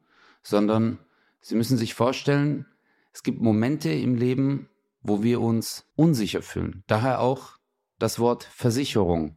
[0.42, 0.98] sondern
[1.40, 2.66] Sie müssen sich vorstellen,
[3.12, 4.68] es gibt Momente im Leben,
[5.02, 6.82] wo wir uns unsicher fühlen.
[6.86, 7.58] Daher auch
[7.98, 9.36] das Wort Versicherung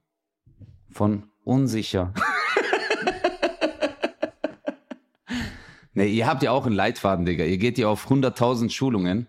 [0.91, 2.13] von unsicher.
[5.93, 7.43] nee, ihr habt ja auch einen Leitfaden, Digga.
[7.45, 9.27] Ihr geht ja auf 100.000 Schulungen.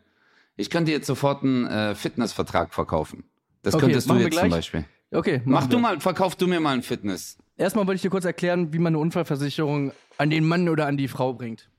[0.57, 3.25] Ich könnte jetzt sofort einen äh, Fitnessvertrag verkaufen.
[3.63, 4.51] Das Okay, könntest du jetzt zum gleich.
[4.51, 4.85] Beispiel.
[5.11, 7.39] Okay, Mach du mal, verkauf du mir mal ein Fitness.
[7.57, 10.97] Erstmal wollte ich dir kurz erklären, wie man eine Unfallversicherung an den Mann oder an
[10.97, 11.71] die Frau bringt.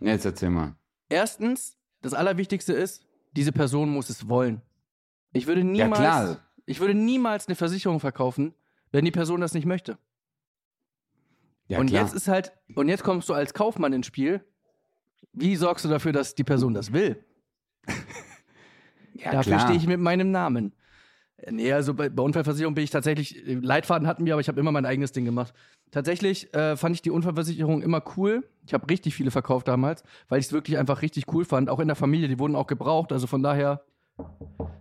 [0.00, 0.74] Jetzt erzähl mal.
[1.08, 4.60] Erstens, das Allerwichtigste ist, diese Person muss es wollen.
[5.32, 6.40] Ich würde niemals, klar.
[6.66, 8.54] ich würde niemals eine Versicherung verkaufen,
[8.90, 9.98] wenn die Person das nicht möchte.
[11.68, 12.02] Ja, und klar.
[12.02, 14.44] jetzt ist halt, und jetzt kommst du als Kaufmann ins Spiel.
[15.32, 17.24] Wie sorgst du dafür, dass die Person das will?
[19.14, 20.74] ja, Dafür stehe ich mit meinem Namen.
[21.50, 24.60] Nee, also bei, bei Unfallversicherung bin ich tatsächlich, äh, Leitfaden hatten wir, aber ich habe
[24.60, 25.52] immer mein eigenes Ding gemacht.
[25.90, 28.48] Tatsächlich äh, fand ich die Unfallversicherung immer cool.
[28.66, 31.68] Ich habe richtig viele verkauft damals, weil ich es wirklich einfach richtig cool fand.
[31.68, 33.12] Auch in der Familie, die wurden auch gebraucht.
[33.12, 33.82] Also von daher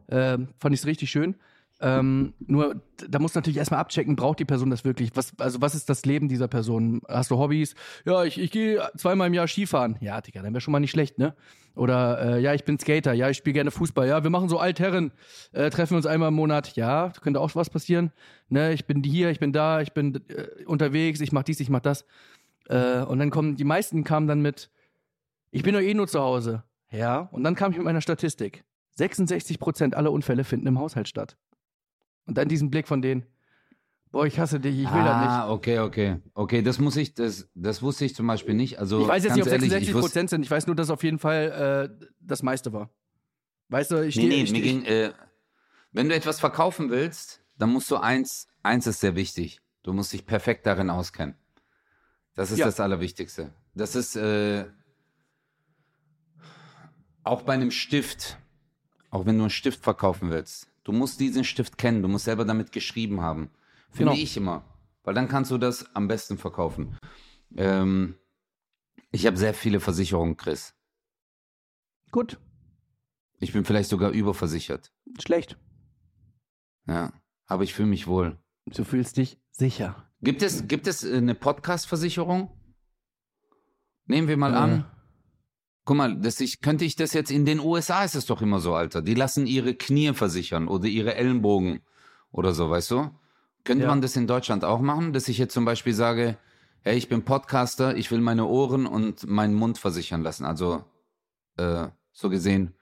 [0.08, 1.36] äh, fand ich es richtig schön.
[1.82, 5.10] Ähm, nur, da musst du natürlich erstmal abchecken, braucht die Person das wirklich?
[5.16, 7.02] Was, also, was ist das Leben dieser Person?
[7.08, 7.74] Hast du Hobbys?
[8.06, 9.98] Ja, ich, ich gehe zweimal im Jahr Skifahren.
[10.00, 11.36] Ja, Digga, dann wäre schon mal nicht schlecht, ne?
[11.76, 13.14] Oder, äh, ja, ich bin Skater.
[13.14, 14.08] Ja, ich spiele gerne Fußball.
[14.08, 15.12] Ja, wir machen so Altherren.
[15.54, 16.76] Äh, treffen uns einmal im Monat.
[16.76, 18.12] Ja, könnte auch was passieren.
[18.50, 21.70] Ne, ich bin hier, ich bin da, ich bin äh, unterwegs, ich mach dies, ich
[21.70, 22.06] mach das.
[22.68, 24.70] Äh, und dann kommen, die meisten kamen dann mit,
[25.50, 26.64] ich bin doch eh nur zu Hause.
[26.92, 28.64] Ja, und dann kam ich mit meiner Statistik.
[29.00, 31.38] 66% aller Unfälle finden im Haushalt statt.
[32.32, 33.26] Und dann diesen Blick von denen,
[34.14, 35.30] boah, ich hasse dich, ich will das nicht.
[35.30, 36.16] ah, okay, okay.
[36.34, 38.80] Okay, das muss ich, das, das wusste ich zum Beispiel nicht.
[38.80, 40.44] Also, Ich weiß jetzt nicht, ob ehrlich, 66 ich wusste, Prozent sind.
[40.44, 42.90] Ich weiß nur, dass auf jeden Fall äh, das meiste war.
[43.68, 44.44] Weißt du, ich Nee, stehe.
[44.46, 45.12] nee, mir ging, äh,
[45.92, 49.60] wenn du etwas verkaufen willst, dann musst du eins, eins ist sehr wichtig.
[49.84, 51.36] Du musst dich perfekt darin auskennen.
[52.36, 52.66] Das ist Ja.
[52.68, 53.54] das Allerwichtigste.
[53.76, 54.68] Das ist äh,
[57.26, 58.38] auch bei einem Stift,
[59.10, 62.46] auch wenn du einen Stift verkaufen willst, du musst diesen Stift kennen, du musst selber
[62.46, 63.50] damit geschrieben haben.
[63.92, 64.24] Finde Genau.
[64.24, 64.64] ich immer.
[65.04, 66.98] Weil dann kannst du das am besten verkaufen.
[67.56, 68.16] Ähm,
[69.12, 70.74] ich habe sehr viele Versicherungen, Chris.
[72.12, 72.40] Gut,
[73.40, 74.92] Ich bin vielleicht sogar überversichert.
[75.20, 75.58] schlecht.
[76.88, 77.12] Ja,
[77.48, 78.38] aber ich fühle mich wohl.
[78.68, 80.08] Du fühlst dich sicher.
[80.22, 82.52] Gibt es, gibt es eine Podcast-Versicherung?
[84.06, 84.58] Nehmen wir mal Äh.
[84.58, 84.92] an.
[85.92, 88.62] Guck mal, das ich, könnte ich das jetzt in den USA ist es doch immer
[88.62, 89.02] so, Alter.
[89.02, 91.82] Die lassen ihre Knie versichern oder ihre Ellenbogen
[92.32, 93.12] oder so, weißt du?
[93.66, 93.90] Könnte Ja.
[93.90, 96.38] man das in Deutschland auch machen, dass ich jetzt zum Beispiel sage,
[96.80, 100.46] hey, ich bin Podcaster, ich will meine Ohren und meinen Mund versichern lassen.
[100.46, 100.86] Also
[101.58, 102.74] äh, so gesehen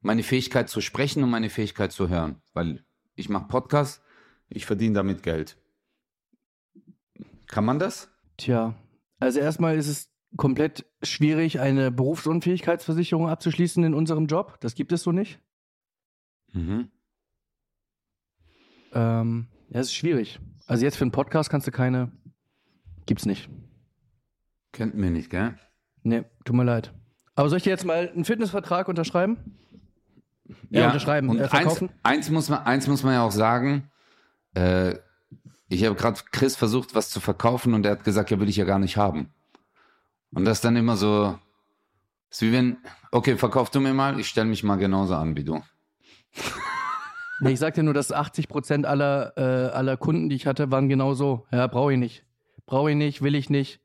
[0.00, 4.02] meine Fähigkeit zu sprechen und meine Fähigkeit zu hören, weil ich mache Podcasts,
[4.48, 5.58] ich verdiene damit Geld.
[7.46, 8.10] Kann man das?
[8.36, 8.74] Tja,
[9.20, 14.58] also erstmal ist es komplett schwierig, eine Berufsunfähigkeitsversicherung abzuschließen in unserem Job.
[14.60, 15.40] Das gibt es so nicht.
[16.52, 16.90] Mhm.
[18.92, 20.38] Ähm, ja, es ist schwierig.
[20.66, 22.12] Also jetzt für einen Podcast kannst du keine.
[23.06, 23.48] Gibt's nicht.
[24.72, 25.54] Kennt mir nicht, gell?
[26.02, 26.92] Nee, tut mir leid.
[27.34, 29.58] Aber soll ich dir jetzt mal einen Fitnessvertrag unterschreiben?
[30.70, 31.90] Ja, unterschreiben, Und äh, eins, verkaufen?
[32.02, 33.90] eins, muss man, eins muss man ja auch sagen.
[34.54, 34.96] Äh,
[35.68, 38.56] ich habe gerade Chris versucht, was zu verkaufen und er hat gesagt, ja, will ich
[38.56, 39.30] ja gar nicht haben.
[40.34, 41.38] Und das dann immer so,
[42.30, 42.78] ist wie wenn,
[43.10, 45.62] okay, verkauf du mir mal, ich stelle mich mal genauso an wie du.
[47.40, 50.70] Nee, ich sag dir nur, dass 80 Prozent aller, äh, aller Kunden, die ich hatte,
[50.70, 51.46] waren genau so.
[51.50, 52.24] Ja, brauche ich nicht.
[52.66, 53.80] Brauche ich nicht, will ich nicht.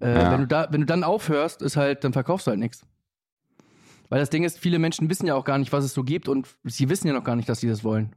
[0.00, 0.30] Äh, Ja.
[0.32, 2.84] wenn, du da, wenn du dann aufhörst, ist halt, dann verkaufst du halt nichts.
[4.08, 6.28] Weil das Ding ist, viele Menschen wissen ja auch gar nicht, was es so gibt
[6.28, 8.14] und sie wissen ja noch gar nicht, dass sie das wollen.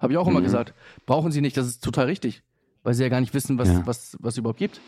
[0.00, 0.44] Habe ich auch immer Mhm.
[0.44, 0.74] gesagt.
[1.06, 2.42] Brauchen sie nicht, das ist total richtig.
[2.82, 3.86] Weil sie ja gar nicht wissen, was, Ja.
[3.86, 4.80] was, was es überhaupt gibt.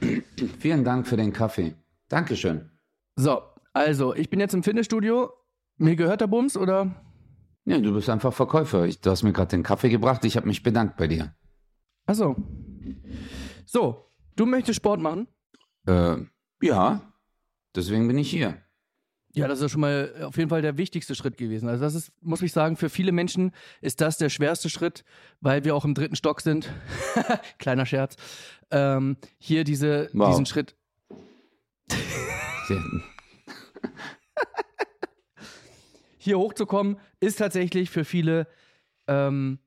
[0.58, 1.74] Vielen Dank für den Kaffee.
[2.08, 2.70] Dankeschön.
[3.16, 5.30] So, also, ich bin jetzt im Fitnessstudio.
[5.76, 6.94] Mir gehört der Bums oder?
[7.64, 8.86] Ja, du bist einfach Verkäufer.
[8.86, 10.24] Ich, du hast mir gerade den Kaffee gebracht.
[10.24, 11.34] Ich habe mich bedankt bei dir.
[12.06, 12.36] Achso.
[13.66, 15.28] So, du möchtest Sport machen?
[15.86, 16.16] Äh,
[16.62, 17.12] ja,
[17.76, 18.56] deswegen bin ich hier.
[19.34, 21.68] Ja, das ist ja schon mal auf jeden Fall der wichtigste Schritt gewesen.
[21.68, 25.04] Also das ist, muss ich sagen, für viele Menschen ist das der schwerste Schritt,
[25.40, 26.68] weil wir auch im dritten Stock sind.
[27.58, 28.16] Kleiner Scherz.
[28.70, 30.30] Ähm, hier diese, Wow.
[30.30, 30.74] diesen Schritt.
[36.18, 38.46] Hier hochzukommen, ist tatsächlich für viele,
[39.06, 39.58] ähm,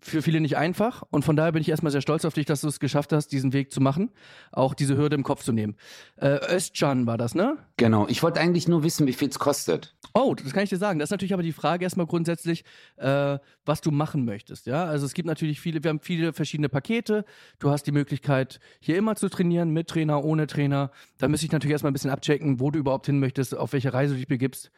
[0.00, 1.02] für viele nicht einfach.
[1.10, 3.28] Und von daher bin ich erstmal sehr stolz auf dich, dass du es geschafft hast,
[3.28, 4.10] diesen Weg zu machen,
[4.52, 5.76] auch diese Hürde im Kopf zu nehmen.
[6.16, 7.56] Äh, Özcan war das, ne?
[7.76, 8.06] Genau.
[8.08, 9.96] Ich wollte eigentlich nur wissen, wie viel es kostet.
[10.14, 10.98] Oh, das kann ich dir sagen.
[10.98, 12.64] Das ist natürlich aber die Frage erstmal grundsätzlich,
[12.96, 14.66] äh, was du machen möchtest.
[14.66, 17.24] Ja, also es gibt natürlich viele, wir haben viele verschiedene Pakete.
[17.58, 20.90] Du hast die Möglichkeit, hier immer zu trainieren, mit Trainer, ohne Trainer.
[21.18, 23.92] Da müsste ich natürlich erstmal ein bisschen abchecken, wo du überhaupt hin möchtest, auf welche
[23.92, 24.70] Reise du dich begibst.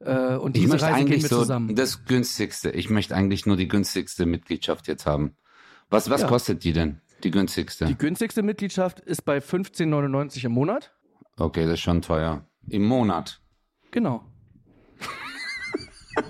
[0.00, 1.74] Äh, und Ich möchte Reise eigentlich so zusammen.
[1.74, 2.70] das günstigste.
[2.70, 5.36] Ich möchte eigentlich nur die günstigste Mitgliedschaft jetzt haben.
[5.90, 6.28] Was, was Ja.
[6.28, 7.00] kostet die denn?
[7.22, 7.86] Die günstigste?
[7.86, 10.92] Die günstigste Mitgliedschaft ist bei 15,99 im Monat.
[11.38, 12.44] okay, das ist schon teuer.
[12.68, 13.40] Im Monat.
[13.90, 14.24] Genau.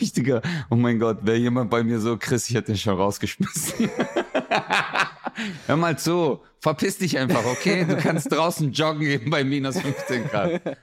[0.00, 0.40] Richtiger.
[0.70, 3.90] Oh mein Gott, wäre jemand bei mir so, Chris, ich hätte den schon rausgeschmissen.
[5.66, 7.84] Hör mal zu, verpiss dich einfach, okay?
[7.84, 10.78] Du kannst draußen joggen gehen bei minus 15 Grad.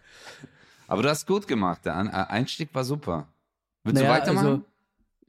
[0.88, 3.28] Aber du hast gut gemacht, der äh, Einstieg war super.
[3.84, 4.48] Willst Naja, du weitermachen?
[4.48, 4.62] also-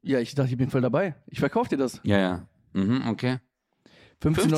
[0.03, 1.15] Ja, ich dachte, ich bin voll dabei.
[1.27, 2.01] Ich verkaufe dir das.
[2.05, 2.47] ja, ja.
[2.73, 3.39] Mhm, okay.
[4.23, 4.49] 15,99.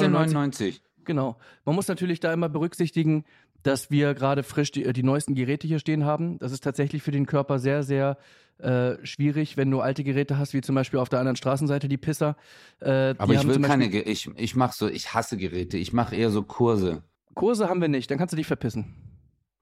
[0.75, 0.81] 15,99.
[1.05, 1.37] Genau.
[1.65, 3.25] Man muss natürlich da immer berücksichtigen,
[3.63, 6.39] dass wir gerade frisch die, die neuesten Geräte hier stehen haben.
[6.39, 8.17] Das ist tatsächlich für den Körper sehr, sehr
[8.59, 11.97] äh, schwierig, wenn du alte Geräte hast, wie zum Beispiel auf der anderen Straßenseite die
[11.99, 12.37] Pisser.
[12.81, 15.77] Äh, die Aber ich haben will keine, Ge- ich, ich mach so, ich hasse Geräte.
[15.79, 17.03] Ich mache eher so Kurse.
[17.35, 18.95] Kurse haben wir nicht, dann kannst du dich verpissen.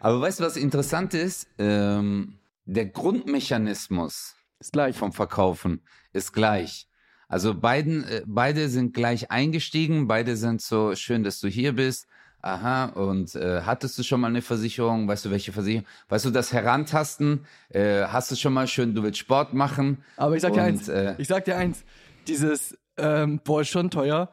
[0.02, 1.46] Aber weißt du, was interessant ist?
[1.58, 2.34] Ähm,
[2.64, 4.96] der Grundmechanismus Ist gleich.
[4.96, 6.88] vom Verkaufen ist gleich.
[7.28, 12.08] Also beiden, äh, beide sind gleich eingestiegen, beide sind so schön, dass du hier bist.
[12.40, 15.06] Aha, und äh, hattest du schon mal eine Versicherung?
[15.06, 15.86] Weißt du, welche Versicherung?
[16.08, 17.46] Weißt du, das Herantasten?
[17.68, 20.02] Äh, hast du schon mal schön, du willst Sport machen?
[20.16, 21.84] Aber ich sag dir Und, eins, äh, ich sag dir eins,
[22.26, 24.32] dieses, ähm, boah, ist schon teuer.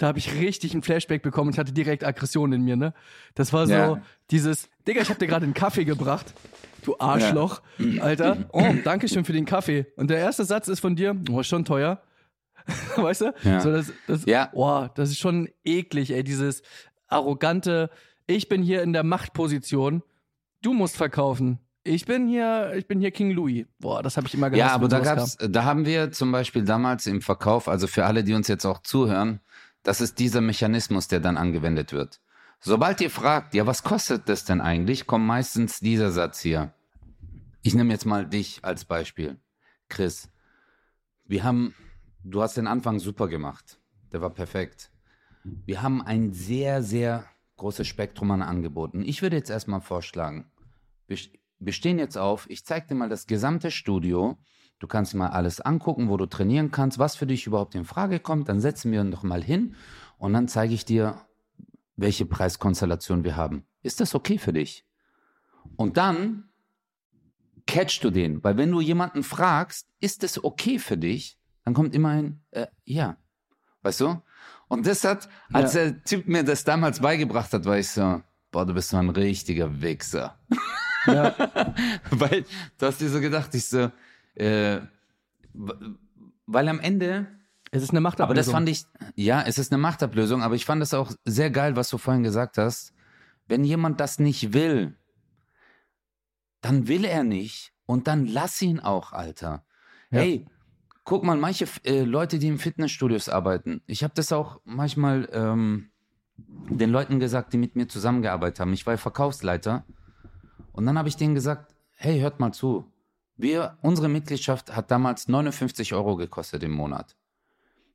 [0.00, 2.94] Da habe ich richtig einen Flashback bekommen und ich hatte direkt Aggression in mir, ne?
[3.34, 4.02] Das war so Ja.
[4.30, 6.32] dieses, Digga, ich habe dir gerade einen Kaffee gebracht.
[6.86, 7.60] Du Arschloch,
[8.00, 8.48] Alter.
[8.52, 9.84] Oh, danke schön für den Kaffee.
[9.96, 12.00] Und der erste Satz ist von dir, oh, ist schon teuer.
[12.96, 13.34] weißt du?
[13.44, 13.60] Ja.
[13.60, 14.46] So, das, das, Ja.
[14.54, 16.62] Boah, das ist schon eklig, ey, dieses
[17.08, 17.90] arrogante,
[18.26, 20.02] ich bin hier in der Machtposition,
[20.62, 21.58] du musst verkaufen.
[21.82, 23.66] Ich bin hier, ich bin hier King Louis.
[23.78, 24.68] Boah, das habe ich immer gehasst.
[24.70, 28.22] Ja, aber da gab's, da haben wir zum Beispiel damals im Verkauf, also für alle,
[28.24, 29.40] die uns jetzt auch zuhören,
[29.82, 32.20] das ist dieser Mechanismus, der dann angewendet wird.
[32.60, 36.74] Sobald ihr fragt, ja, was kostet das denn eigentlich, kommt meistens dieser Satz hier.
[37.62, 39.38] Ich nehme jetzt mal dich als Beispiel.
[39.88, 40.28] Chris,
[41.24, 41.74] wir haben,
[42.22, 43.78] du hast den Anfang super gemacht.
[44.12, 44.90] Der war perfekt.
[45.44, 47.24] Wir haben ein sehr, sehr
[47.56, 49.02] großes Spektrum an Angeboten.
[49.02, 50.50] Ich würde jetzt erstmal vorschlagen,
[51.06, 51.18] wir,
[51.58, 54.38] wir stehen jetzt auf, ich zeige dir mal das gesamte Studio.
[54.80, 58.18] Du kannst mal alles angucken, wo du trainieren kannst, was für dich überhaupt in Frage
[58.18, 58.48] kommt.
[58.48, 59.76] Dann setzen wir noch mal hin
[60.18, 61.20] und dann zeige ich dir,
[61.96, 63.64] welche Preiskonstellation wir haben.
[63.82, 64.86] Ist das okay für dich?
[65.76, 66.48] Und dann
[67.66, 71.94] catchst du den, weil wenn du jemanden fragst, ist es okay für dich, dann kommt
[71.94, 73.16] immer ein äh, ja.
[73.82, 74.20] Weißt du?
[74.68, 75.84] Und das hat, als Ja.
[75.84, 79.10] der Typ mir das damals beigebracht hat, war ich so, boah, du bist so ein
[79.10, 80.38] richtiger Wichser.
[81.06, 81.34] Ja.
[82.10, 82.44] weil
[82.78, 83.90] du hast dir so gedacht, ich so,
[84.34, 84.80] äh,
[86.46, 87.26] weil am Ende,
[87.70, 88.30] Es ist eine Machtablösung.
[88.30, 91.50] aber das fand ich, ja, es ist eine Machtablösung, aber ich fand es auch sehr
[91.50, 92.92] geil, was du vorhin gesagt hast.
[93.46, 94.96] Wenn jemand das nicht will,
[96.60, 99.64] dann will er nicht und dann lass ihn auch, Alter.
[100.10, 100.20] Ja.
[100.20, 100.46] Hey,
[101.04, 105.90] guck mal, manche äh, Leute, die im Fitnessstudios arbeiten, ich habe das auch manchmal ähm,
[106.36, 108.72] den Leuten gesagt, die mit mir zusammengearbeitet haben.
[108.72, 109.84] Ich war Verkaufsleiter
[110.72, 112.89] und dann habe ich denen gesagt, hey, hört mal zu.
[113.42, 117.16] Wir, unsere Mitgliedschaft hat damals 59 Euro gekostet im Monat.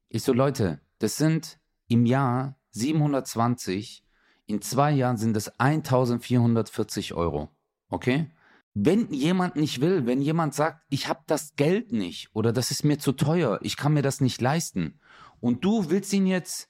[0.09, 4.03] Ich so, Leute, das sind im Jahr 720,
[4.47, 7.49] in zwei Jahren sind es 1440 Euro.
[7.89, 8.31] Okay?
[8.73, 12.83] Wenn jemand nicht will, wenn jemand sagt, ich habe das Geld nicht oder das ist
[12.83, 14.99] mir zu teuer, ich kann mir das nicht leisten
[15.41, 16.69] und du willst ihn jetzt,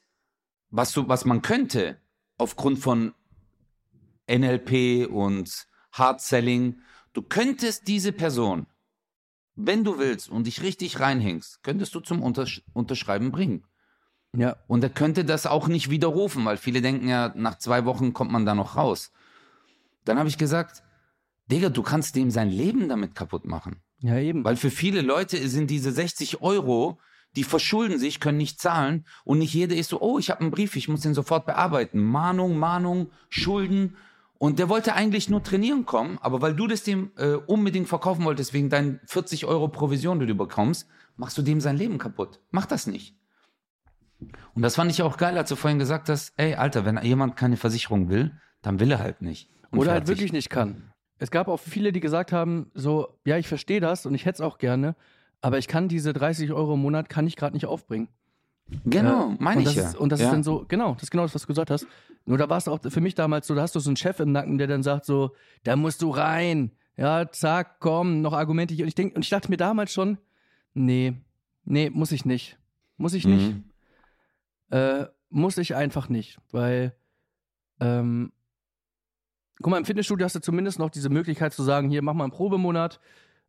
[0.69, 2.01] was, du, was man könnte,
[2.37, 3.13] aufgrund von
[4.29, 6.81] NLP und Hard Selling,
[7.15, 8.67] du könntest diese Person,
[9.55, 13.63] wenn du willst und dich richtig reinhängst, könntest du zum Untersch Unterschreiben bringen.
[14.35, 14.57] ja.
[14.67, 18.31] Und er könnte das auch nicht widerrufen, weil viele denken ja, nach zwei Wochen kommt
[18.31, 19.11] man da noch raus.
[20.03, 20.83] Dann habe ich gesagt,
[21.49, 23.81] Digga, du kannst dem sein Leben damit kaputt machen.
[23.99, 24.43] ja, eben.
[24.43, 26.99] Weil für viele Leute sind diese 60 Euro,
[27.35, 30.51] die verschulden sich, können nicht zahlen und nicht jeder ist so, oh, ich habe einen
[30.51, 32.01] Brief, ich muss den sofort bearbeiten.
[32.01, 33.95] Mahnung, Mahnung, Schulden.
[34.37, 38.25] Und der wollte eigentlich nur trainieren kommen, aber weil du das dem äh, unbedingt verkaufen
[38.25, 42.41] wolltest, wegen deinen 40 Euro Provision, die du bekommst, machst du dem sein Leben kaputt.
[42.51, 43.15] Mach das nicht.
[44.53, 47.35] Und das fand ich auch geil, als du vorhin gesagt hast, ey, Alter, wenn jemand
[47.35, 49.49] keine Versicherung will, dann will er halt nicht.
[49.71, 50.91] Und Oder halt wirklich nicht kann.
[51.17, 54.35] Es gab auch viele, die gesagt haben, so, ja, ich verstehe das und ich hätte
[54.35, 54.95] es auch gerne,
[55.41, 58.09] aber ich kann diese 30 Euro im Monat, kann ich gerade nicht aufbringen.
[58.85, 59.89] Genau, meine ich das ja.
[59.89, 60.27] Ist, und das ja.
[60.27, 61.85] ist dann so, genau, das ist genau das, was du gesagt hast.
[62.25, 64.19] Nur da war es auch für mich damals so, da hast du so einen Chef
[64.19, 66.71] im Nacken, der dann sagt so, da musst du rein.
[66.97, 68.85] Ja, zack, komm, noch Argumente hier.
[68.85, 70.17] Und ich denk, und ich dachte mir damals schon,
[70.73, 71.13] nee,
[71.65, 72.57] nee, muss ich nicht.
[72.97, 73.53] Muss ich nicht.
[73.53, 73.63] Mhm.
[74.71, 76.95] Äh, muss ich einfach nicht, weil,
[77.81, 78.31] ähm,
[79.61, 82.23] guck mal, im Fitnessstudio hast du zumindest noch diese Möglichkeit zu sagen, hier, mach mal
[82.23, 82.99] einen Probemonat,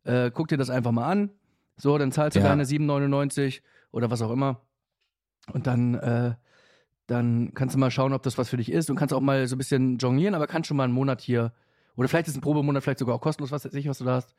[0.04, 1.30] äh, guck dir das einfach mal an.
[1.76, 2.48] So, dann zahlst du Ja.
[2.48, 3.62] deine 7,99
[3.92, 4.62] oder was auch immer.
[5.52, 6.34] Und dann, äh,
[7.06, 8.90] dann kannst du mal schauen, ob das was für dich ist.
[8.90, 11.52] Und kannst auch mal so ein bisschen jonglieren, aber kannst schon mal einen Monat hier,
[11.96, 14.16] oder vielleicht ist ein Probemonat vielleicht sogar auch kostenlos, was weiß ich, was du da
[14.16, 14.34] hast.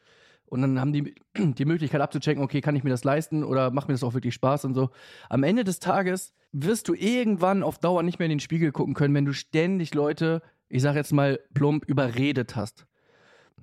[0.46, 3.88] Und dann haben die die Möglichkeit abzuchecken, okay, kann ich mir das leisten oder macht
[3.88, 4.90] mir das auch wirklich Spaß und so.
[5.30, 8.94] Am Ende des Tages wirst du irgendwann auf Dauer nicht mehr in den Spiegel gucken
[8.94, 12.86] können, wenn du ständig Leute, ich sag jetzt mal plump, überredet hast.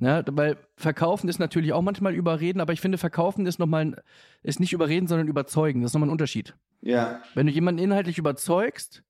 [0.00, 3.96] Ja, weil verkaufen ist natürlich auch manchmal überreden, aber ich finde, verkaufen ist nochmal, ein-
[4.42, 5.82] ist nicht überreden, sondern überzeugen.
[5.82, 6.54] Das ist nochmal ein Unterschied.
[6.80, 7.20] Ja.
[7.34, 9.04] Wenn du jemanden inhaltlich überzeugst,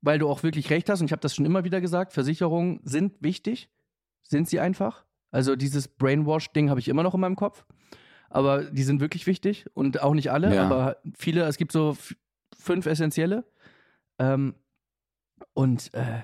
[0.00, 2.80] weil du auch wirklich recht hast, und ich habe das schon immer wieder gesagt, Versicherungen
[2.84, 3.68] sind wichtig,
[4.22, 5.04] sind sie einfach.
[5.30, 7.64] Also dieses Brainwash-Ding habe ich immer noch in meinem Kopf,
[8.30, 10.64] aber die sind wirklich wichtig und auch nicht alle, Ja.
[10.64, 11.96] aber viele, es gibt so
[12.58, 13.44] fünf essentielle.
[14.18, 14.54] Ähm,
[15.52, 16.22] und äh,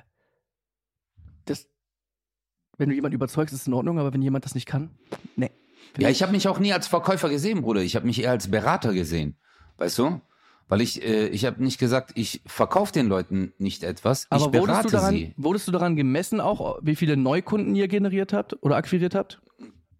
[2.81, 4.91] wenn du jemanden überzeugst, ist es in Ordnung, aber wenn jemand das nicht kann,
[5.37, 5.51] nee.
[5.99, 7.83] Ja, ich habe mich auch nie als Verkäufer gesehen, Bruder.
[7.83, 9.37] Ich habe mich eher als Berater gesehen.
[9.77, 10.21] Weißt du?
[10.69, 14.47] Weil ich, äh, ich habe nicht gesagt, ich verkaufe den Leuten nicht etwas, Aber ich
[14.47, 15.35] wurdest berate du, daran, sie.
[15.37, 19.43] wurdest du daran gemessen auch, wie viele Neukunden ihr generiert habt oder akquiriert habt?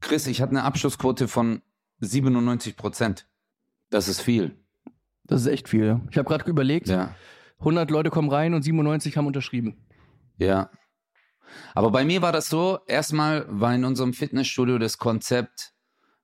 [0.01, 1.61] Chris, ich hatte eine Abschlussquote von
[1.99, 3.27] 97 Prozent.
[3.91, 4.55] Das ist viel.
[5.25, 6.01] Das ist echt viel.
[6.11, 7.15] Ich habe gerade überlegt, Ja.
[7.59, 9.77] 100 Leute kommen rein und 97 haben unterschrieben.
[10.39, 10.71] Ja.
[11.75, 15.73] Aber bei mir war das so, erstmal war in unserem Fitnessstudio das Konzept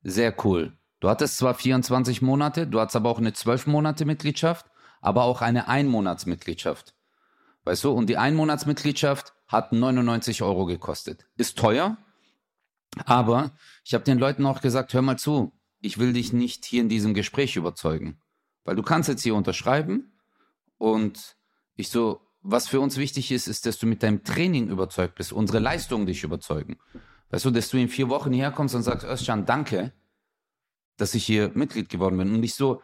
[0.03, 0.77] sehr cool.
[1.01, 4.67] Du hattest zwar 24 Monate, du hattest aber auch eine 12 Monate Mitgliedschaft,
[5.01, 6.95] aber auch eine Einmonatsmitgliedschaft.
[7.65, 11.27] Weißt du, und die Einmonatsmitgliedschaft hat 99 Euro gekostet.
[11.37, 11.97] Ist teuer,
[13.05, 13.51] aber
[13.85, 16.89] ich habe den Leuten auch gesagt, hör mal zu, ich will dich nicht hier in
[16.89, 18.21] diesem Gespräch überzeugen.
[18.65, 20.13] Weil du kannst jetzt hier unterschreiben
[20.79, 21.37] und
[21.77, 25.33] ich so, was für uns wichtig ist, ist, dass du mit deinem Training überzeugt bist,
[25.33, 26.77] unsere Leistungen dich überzeugen.
[27.31, 29.92] Weißt du, dass du in vier Wochen hierher kommst und sagst, Özcan, danke,
[30.97, 32.33] dass ich hier Mitglied geworden bin.
[32.33, 32.83] Und nicht so,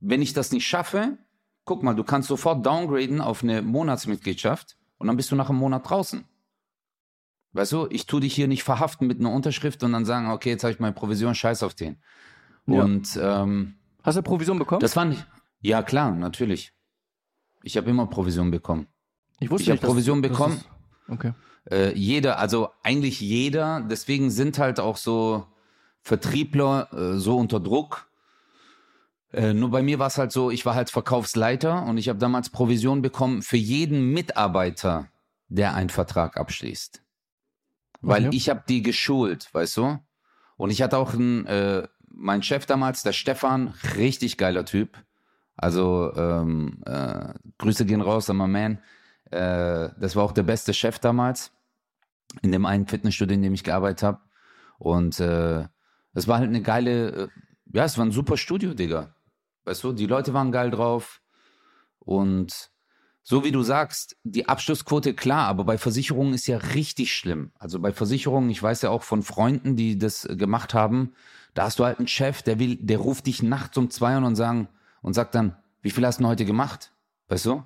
[0.00, 1.16] wenn ich das nicht schaffe,
[1.64, 5.58] guck mal, du kannst sofort downgraden auf eine Monatsmitgliedschaft und dann bist du nach einem
[5.58, 6.24] Monat draußen.
[7.52, 10.50] Weißt du, ich tue dich hier nicht verhaften mit einer Unterschrift und dann sagen, okay,
[10.50, 11.96] jetzt habe ich meine Provision, scheiß auf den.
[12.66, 12.82] Ja.
[12.82, 14.80] Und ähm, Hast du Provision bekommen?
[14.80, 15.24] das fand ich,
[15.60, 16.72] ja klar, natürlich.
[17.62, 18.86] Ich habe immer Provision bekommen.
[19.40, 20.56] ich wusste ich nicht, dass- Provision dass bekommen.
[20.56, 21.32] es- Okay.
[21.70, 25.46] Äh, jeder, also eigentlich jeder, deswegen sind halt auch so
[26.02, 28.06] Vertriebler äh, so unter Druck,
[29.32, 32.18] Äh, nur bei mir war es halt so, ich war halt Verkaufsleiter und ich habe
[32.18, 35.08] damals Provision bekommen für jeden Mitarbeiter,
[35.48, 37.00] der einen Vertrag abschließt.
[38.00, 38.36] Weil Okay.
[38.36, 39.98] ich habe die geschult, weißt du?
[40.56, 44.98] Und ich hatte auch einen, äh, mein Chef damals, der Stefan, richtig geiler Typ.
[45.56, 48.78] Also ähm, äh, Grüße gehen raus an mein Man.
[49.30, 51.52] Äh, das war auch der beste Chef damals
[52.42, 54.20] in dem einen Fitnessstudio, in dem ich gearbeitet habe.
[54.78, 55.66] Und äh,
[56.14, 57.28] es war halt eine geile, äh,
[57.72, 59.14] ja, es war ein super Studio, Digga.
[59.64, 61.20] Weißt du, die Leute waren geil drauf.
[61.98, 62.70] Und
[63.22, 67.52] so wie du sagst, die Abschlussquote klar, aber bei Versicherungen ist ja richtig schlimm.
[67.58, 71.12] Also bei Versicherungen, ich weiß ja auch von Freunden, die das äh, gemacht haben,
[71.54, 74.36] da hast du halt einen Chef, der will, der ruft dich nachts um zwei und
[74.36, 74.68] sagen
[75.02, 76.92] und sagt dann, wie viel hast du heute gemacht?
[77.28, 77.62] Weißt du?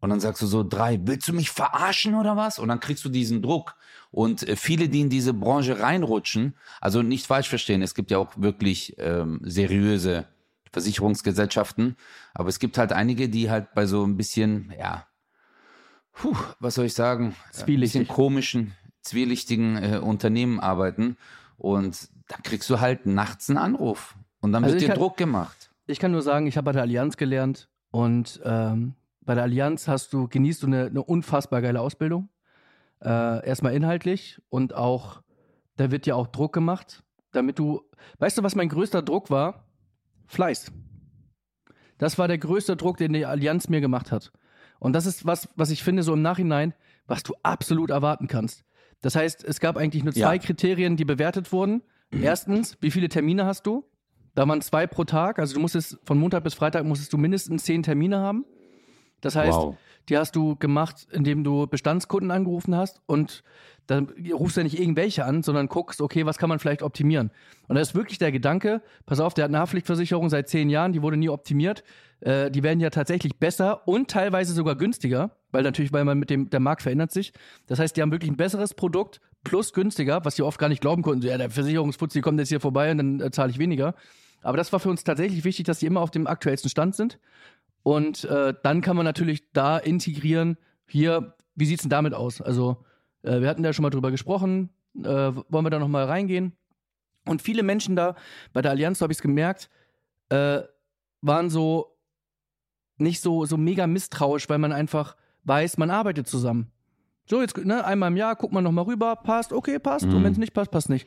[0.00, 2.58] Und dann sagst du so, drei, willst du mich verarschen oder was?
[2.60, 3.74] Und dann kriegst du diesen Druck.
[4.10, 8.18] Und äh, viele, die in diese Branche reinrutschen, also nicht falsch verstehen, es gibt ja
[8.18, 10.26] auch wirklich ähm, seriöse
[10.72, 11.96] Versicherungsgesellschaften,
[12.34, 15.06] aber es gibt halt einige, die halt bei so ein bisschen, ja,
[16.12, 18.02] puh, was soll ich sagen, ein Zwielichtig.
[18.02, 21.16] bisschen komischen, zwielichtigen äh, Unternehmen arbeiten.
[21.56, 24.14] Und dann kriegst du halt nachts einen Anruf.
[24.40, 25.67] Und dann Also wird dir Druck gemacht.
[25.88, 29.88] Ich kann nur sagen, ich habe bei der Allianz gelernt und ähm, bei der Allianz
[29.88, 32.28] hast du, genießt du eine, eine unfassbar geile Ausbildung.
[33.02, 35.22] Äh, erstmal inhaltlich und auch,
[35.76, 37.80] da wird dir auch Druck gemacht, damit du,
[38.18, 39.64] weißt du, was mein größter Druck war?
[40.26, 40.72] Fleiß.
[41.96, 44.30] Das war der größte Druck, den die Allianz mir gemacht hat.
[44.80, 46.74] Und das ist was, was ich finde, so im Nachhinein,
[47.06, 48.62] was du absolut erwarten kannst.
[49.00, 50.38] Das heißt, es gab eigentlich nur zwei Ja.
[50.38, 51.82] Kriterien, die bewertet wurden.
[52.10, 53.84] Erstens, wie viele Termine hast du?
[54.34, 55.38] Da waren zwei pro Tag.
[55.38, 58.44] Also du musstest von Montag bis Freitag musstest du mindestens zehn Termine haben.
[59.20, 59.76] Das heißt, Wow.
[60.08, 63.42] die hast du gemacht, indem du Bestandskunden angerufen hast und
[63.88, 67.30] dann rufst du ja nicht irgendwelche an, sondern guckst, okay, was kann man vielleicht optimieren?
[67.68, 70.92] Und da ist wirklich der Gedanke, pass auf, der hat eine Haftpflichtversicherung seit zehn Jahren,
[70.92, 71.82] die wurde nie optimiert.
[72.20, 76.28] Äh, die werden ja tatsächlich besser und teilweise sogar günstiger, weil natürlich, weil man mit
[76.30, 77.32] dem, der Markt verändert sich.
[77.66, 80.80] Das heißt, die haben wirklich ein besseres Produkt plus günstiger, was die oft gar nicht
[80.80, 81.26] glauben konnten.
[81.26, 83.94] Ja, der Versicherungsfuzzi kommt jetzt hier vorbei und dann äh, zahle ich weniger.
[84.42, 87.18] Aber das war für uns tatsächlich wichtig, dass die immer auf dem aktuellsten Stand sind.
[87.82, 92.40] Und äh, dann kann man natürlich da integrieren, hier, wie sieht's denn damit aus?
[92.40, 92.84] Also,
[93.22, 96.52] äh, wir hatten da schon mal drüber gesprochen, äh, wollen wir da nochmal reingehen?
[97.24, 98.14] Und viele Menschen da,
[98.52, 99.70] bei der Allianz, so habe ich es gemerkt,
[100.30, 100.60] äh,
[101.20, 101.96] waren so
[102.96, 106.70] nicht so, so mega misstrauisch, weil man einfach weiß, man arbeitet zusammen.
[107.28, 110.06] So, jetzt, ne, einmal im Jahr guckt man nochmal rüber, passt, okay, passt.
[110.06, 110.24] Und Mhm.
[110.24, 111.06] wenn es nicht passt, passt nicht.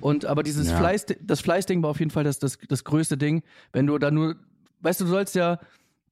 [0.00, 0.76] Und aber dieses Ja.
[0.76, 3.42] Fleiß, das Fleißding war auf jeden Fall das, das, das größte Ding.
[3.72, 4.36] Wenn du da nur,
[4.80, 5.58] weißt du, du sollst ja,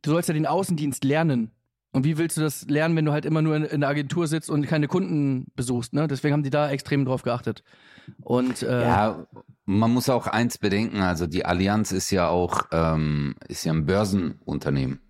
[0.02, 1.50] du sollst ja den Außendienst lernen.
[1.90, 4.26] Und wie willst du das lernen, wenn du halt immer nur in, in der Agentur
[4.26, 6.06] sitzt und keine Kunden besuchst, ne?
[6.06, 7.64] Deswegen haben die da extrem drauf geachtet.
[8.22, 9.26] Und äh, Ja,
[9.64, 13.86] man muss auch eins bedenken, also die Allianz ist ja auch, ähm, ist ja ein
[13.86, 15.00] Börsenunternehmen.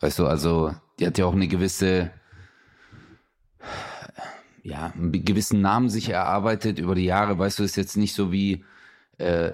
[0.00, 2.10] Weißt du, also die hat ja auch eine gewisse,
[4.62, 7.38] ja, einen gewissen Namen sich erarbeitet über die Jahre.
[7.38, 8.64] Weißt du, ist jetzt nicht so wie
[9.18, 9.52] äh,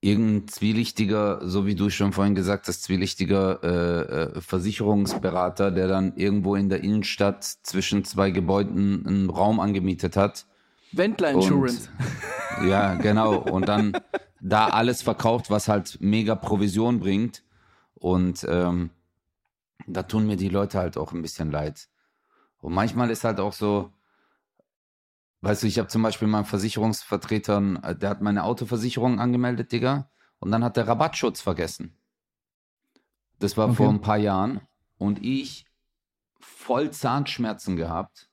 [0.00, 6.14] irgendein zwielichtiger, so wie du schon vorhin gesagt hast, zwielichtiger äh, äh, Versicherungsberater, der dann
[6.16, 10.46] irgendwo in der Innenstadt zwischen zwei Gebäuden einen Raum angemietet hat.
[10.92, 11.88] Wendler Und- Insurance.
[12.66, 13.34] Ja, genau.
[13.36, 13.92] Und dann
[14.40, 17.42] da alles verkauft, was halt mega Provision bringt.
[17.96, 18.88] Und ähm,
[19.86, 21.88] da tun mir die Leute halt auch ein bisschen leid.
[22.66, 23.92] Und manchmal ist halt auch so,
[25.42, 30.10] weißt du, ich habe zum Beispiel meinen Versicherungsvertretern, äh, der hat meine Autoversicherung angemeldet, Digga.
[30.40, 31.96] Und dann hat der Rabattschutz vergessen.
[33.38, 33.76] Das war Okay.
[33.76, 34.62] vor ein paar Jahren.
[34.98, 35.66] Und ich
[36.40, 38.32] voll Zahnschmerzen gehabt.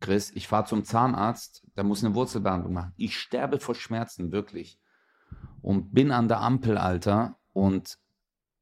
[0.00, 2.92] Chris, ich fahre zum Zahnarzt, der muss eine Wurzelbehandlung machen.
[2.98, 4.78] Ich sterbe vor Schmerzen, wirklich.
[5.62, 7.98] Und bin an der Ampel, Alter, und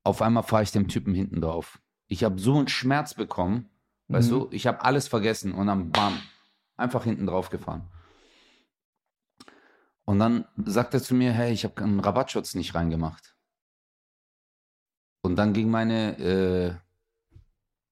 [0.04, 1.80] auf einmal fahre ich dem Typen hinten drauf.
[2.06, 3.68] Ich habe so einen Schmerz bekommen,
[4.08, 4.34] weißt Mhm.
[4.34, 6.18] du, ich habe alles vergessen und dann bam,
[6.76, 7.90] einfach hinten drauf gefahren.
[10.04, 13.34] Und dann sagt er zu mir, hey, ich habe einen Rabattschutz nicht reingemacht.
[15.22, 16.74] Und dann ging meine äh,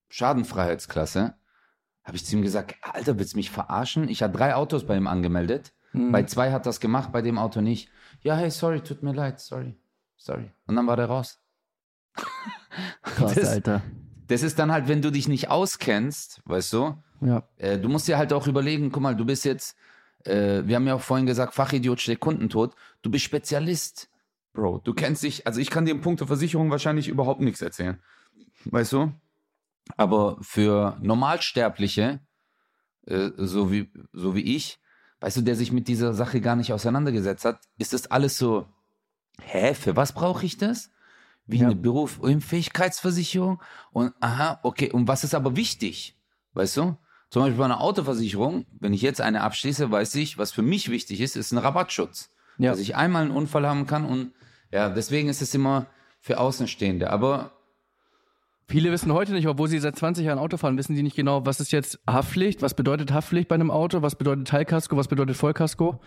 [0.09, 1.35] Schadenfreiheitsklasse,
[2.03, 4.07] habe ich zu ihm gesagt, Alter, willst du mich verarschen?
[4.09, 5.73] Ich hatte drei Autos bei ihm angemeldet.
[5.93, 6.11] Mhm.
[6.11, 7.89] Bei zwei hat das gemacht, bei dem Auto nicht.
[8.21, 9.75] Ja, hey, sorry, tut mir leid, sorry,
[10.15, 10.51] sorry.
[10.67, 11.39] Und dann war der raus.
[13.01, 13.81] Krass, das- Alter.
[14.27, 17.43] Das ist dann halt, wenn du dich nicht auskennst, weißt du, Ja.
[17.57, 19.75] äh, du musst dir halt auch überlegen, guck mal, du bist jetzt,
[20.25, 22.73] äh, wir haben ja auch vorhin gesagt, Fachidiot steht Kundentod.
[23.01, 24.09] Du bist Spezialist,
[24.53, 24.81] Bro.
[24.83, 27.99] Du kennst dich, also ich kann dir im Punkt der Versicherung wahrscheinlich überhaupt nichts erzählen.
[28.65, 29.11] Weißt du?
[29.97, 32.19] Aber für Normalsterbliche,
[33.07, 34.79] äh, so, wie, so wie ich,
[35.19, 38.67] weißt du, der sich mit dieser Sache gar nicht auseinandergesetzt hat, ist das alles so,
[39.41, 40.89] hä, für was brauche ich das?
[41.45, 41.65] Wie Ja.
[41.67, 43.61] eine Berufsunfähigkeitsversicherung.
[43.91, 46.17] Und aha, okay, und was ist aber wichtig?
[46.53, 46.97] Weißt du?
[47.29, 50.89] Zum Beispiel bei einer Autoversicherung, wenn ich jetzt eine abschließe, weiß ich, was für mich
[50.89, 52.29] wichtig ist, ist ein Rabattschutz.
[52.59, 52.71] Ja.
[52.71, 54.33] Dass ich einmal einen Unfall haben kann und
[54.71, 55.87] ja, deswegen ist es immer
[56.19, 57.09] für Außenstehende.
[57.09, 57.51] Aber
[58.69, 61.45] Viele wissen heute nicht, obwohl sie seit 20 Jahren Auto fahren, wissen die nicht genau,
[61.45, 65.35] was ist jetzt Haftpflicht, was bedeutet Haftpflicht bei einem Auto, was bedeutet Teilkasko, was bedeutet
[65.35, 65.99] Vollkasko.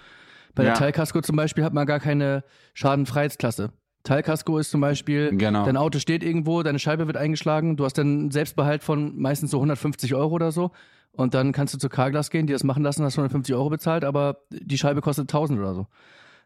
[0.54, 0.70] Bei Ja.
[0.70, 3.72] der Teilkasko zum Beispiel hat man gar keine Schadenfreiheitsklasse.
[4.06, 5.64] Teilkasko ist zum Beispiel, Genau.
[5.64, 9.50] dein Auto steht irgendwo, deine Scheibe wird eingeschlagen, du hast dann einen Selbstbehalt von meistens
[9.50, 10.70] so 150 Euro oder so
[11.12, 14.04] und dann kannst du zu Carglass gehen, die das machen lassen, hast 150 Euro bezahlt,
[14.04, 15.86] aber die Scheibe kostet 1000 oder so.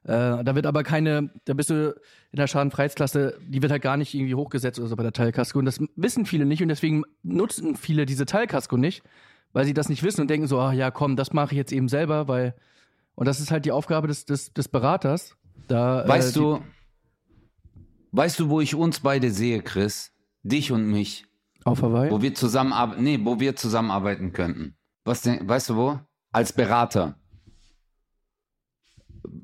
[0.04, 1.94] Äh, da wird aber keine, da bist du
[2.32, 5.58] in der Schadenfreiheitsklasse, die wird halt gar nicht irgendwie hochgesetzt oder so bei der Teilkasko.
[5.58, 9.02] Und das wissen viele nicht und deswegen nutzen viele diese Teilkasko nicht,
[9.52, 11.72] weil sie das nicht wissen und denken so, ach ja, komm, das mache ich jetzt
[11.72, 12.54] eben selber, weil,
[13.14, 15.36] und das ist halt die Aufgabe des, des, des Beraters.
[15.68, 16.60] Da, weißt äh, du,
[18.12, 20.12] weißt du, wo ich uns beide sehe, Chris?
[20.42, 21.26] Dich und mich.
[21.64, 22.10] auf Hawaii?
[22.10, 24.76] Wo wir zusammenarbeiten, nee, wo wir zusammenarbeiten könnten.
[25.04, 26.00] Was denn, weißt du wo?
[26.32, 27.16] Als Berater.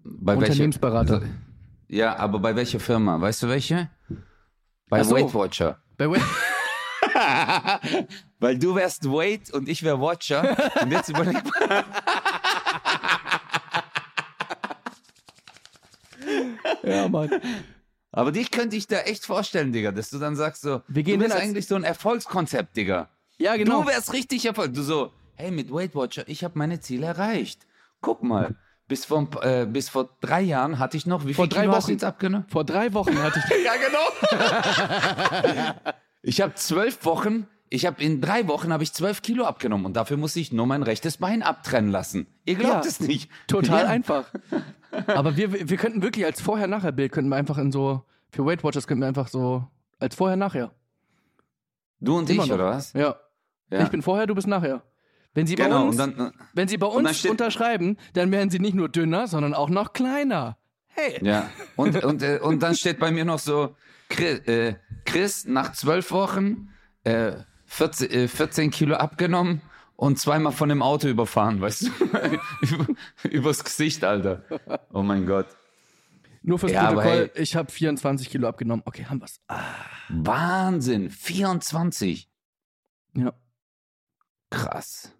[0.04, 1.20] Bei Unternehmensberater.
[1.22, 1.34] Welcher,
[1.88, 3.20] ja, aber bei welcher Firma?
[3.20, 3.90] Weißt du welche?
[4.88, 5.14] Bei so.
[5.14, 5.78] Weight Watcher.
[5.96, 6.16] Bei Wa-
[8.40, 10.56] Weil du wärst Weight und ich wär Watcher.
[10.82, 11.84] und jetzt überleg mal.
[16.82, 17.30] ja, Mann.
[18.16, 21.20] Aber dich könnte ich da echt vorstellen, Digga, dass du dann sagst so, Wir gehen
[21.20, 23.10] du bist eigentlich so ein Erfolgskonzept, Digga.
[23.36, 23.82] Ja, genau.
[23.82, 24.72] Du wärst richtig Erfolg.
[24.72, 27.66] Du so, hey, mit Weight Watcher, ich habe meine Ziele erreicht.
[28.00, 28.56] Guck mal,
[28.88, 31.74] bis vor, äh, bis vor drei Jahren hatte ich noch, wie Vor viel drei Kilo
[31.74, 31.92] hast du Wochen.
[31.92, 32.46] jetzt abgenommen?
[32.48, 33.44] Vor drei Wochen hatte ich.
[33.64, 34.08] Ja, genau.
[36.22, 39.94] ich habe zwölf Wochen, ich habe in drei Wochen habe ich zwölf Kilo abgenommen und
[39.96, 42.26] dafür muss ich nur mein rechtes Bein abtrennen lassen.
[42.44, 43.30] Ihr glaubt Ja, es nicht.
[43.48, 43.88] Total ja.
[43.88, 44.26] einfach.
[45.08, 48.86] Aber wir, wir könnten wirklich als Vorher-Nachher-Bild, könnten wir einfach in so, für Weight Watchers
[48.86, 49.66] könnten wir einfach so,
[49.98, 50.72] als Vorher-Nachher.
[52.00, 52.54] Du und Immer ich, noch.
[52.56, 52.92] oder was?
[52.92, 53.16] Ja.
[53.70, 53.82] Ja.
[53.82, 54.82] Ich bin vorher, du bist nachher.
[55.34, 58.48] Wenn Sie bei Genau, uns, dann, wenn Sie bei dann uns steht- unterschreiben, dann werden
[58.48, 60.56] Sie nicht nur dünner, sondern auch noch kleiner.
[60.86, 61.18] Hey.
[61.22, 63.74] Ja, und, und, äh, und dann steht bei mir noch so,
[64.08, 66.68] Chris, äh, Chris nach zwölf Wochen
[67.04, 67.32] äh,
[67.66, 69.60] 14, äh, 14 Kilo abgenommen
[69.96, 71.90] und zweimal von dem Auto überfahren, weißt du?
[72.62, 72.86] Über,
[73.24, 74.44] übers Gesicht, Alter.
[74.92, 75.46] Oh mein Gott.
[76.42, 77.42] Nur fürs Ja, Protokoll, hey.
[77.42, 78.82] ich habe 24 Kilo abgenommen.
[78.86, 79.40] Okay, haben wir's.
[79.48, 79.64] Ah,
[80.08, 81.10] Wahnsinn.
[81.10, 82.30] 24.
[83.14, 83.32] ja.
[84.50, 85.12] Krass.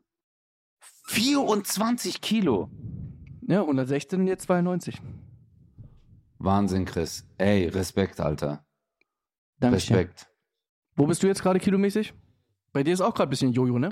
[1.09, 2.70] 24 Kilo.
[3.49, 5.01] Ja, 116 und jetzt 92.
[6.38, 7.26] Wahnsinn, Chris.
[7.38, 8.64] Ey, Respekt, Alter.
[9.59, 9.76] Danke.
[9.76, 10.28] Respekt.
[10.94, 12.14] Wo bist du jetzt gerade kilomäßig?
[12.77, 13.89] Bei dir ist auch gerade ein bisschen Jojo, ne?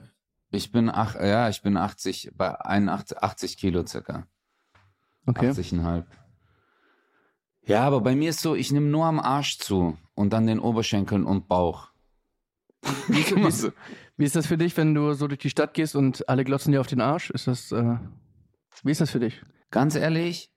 [0.50, 4.26] Ich bin, ach, ja, ich bin 80, bei 81, 80 Kilo circa.
[5.24, 5.48] Okay.
[5.48, 6.04] 80,5.
[7.62, 10.58] Ja, aber bei mir ist so, ich nehme nur am Arsch zu und dann den
[10.58, 11.92] Oberschenkeln und Bauch.
[13.34, 13.72] Immer so.
[14.18, 16.72] Wie ist das für dich, wenn du so durch die Stadt gehst und alle glotzen
[16.72, 17.30] dir auf den Arsch?
[17.30, 17.96] Ist das, äh,
[18.82, 19.40] wie ist das für dich?
[19.70, 20.52] Ganz ehrlich,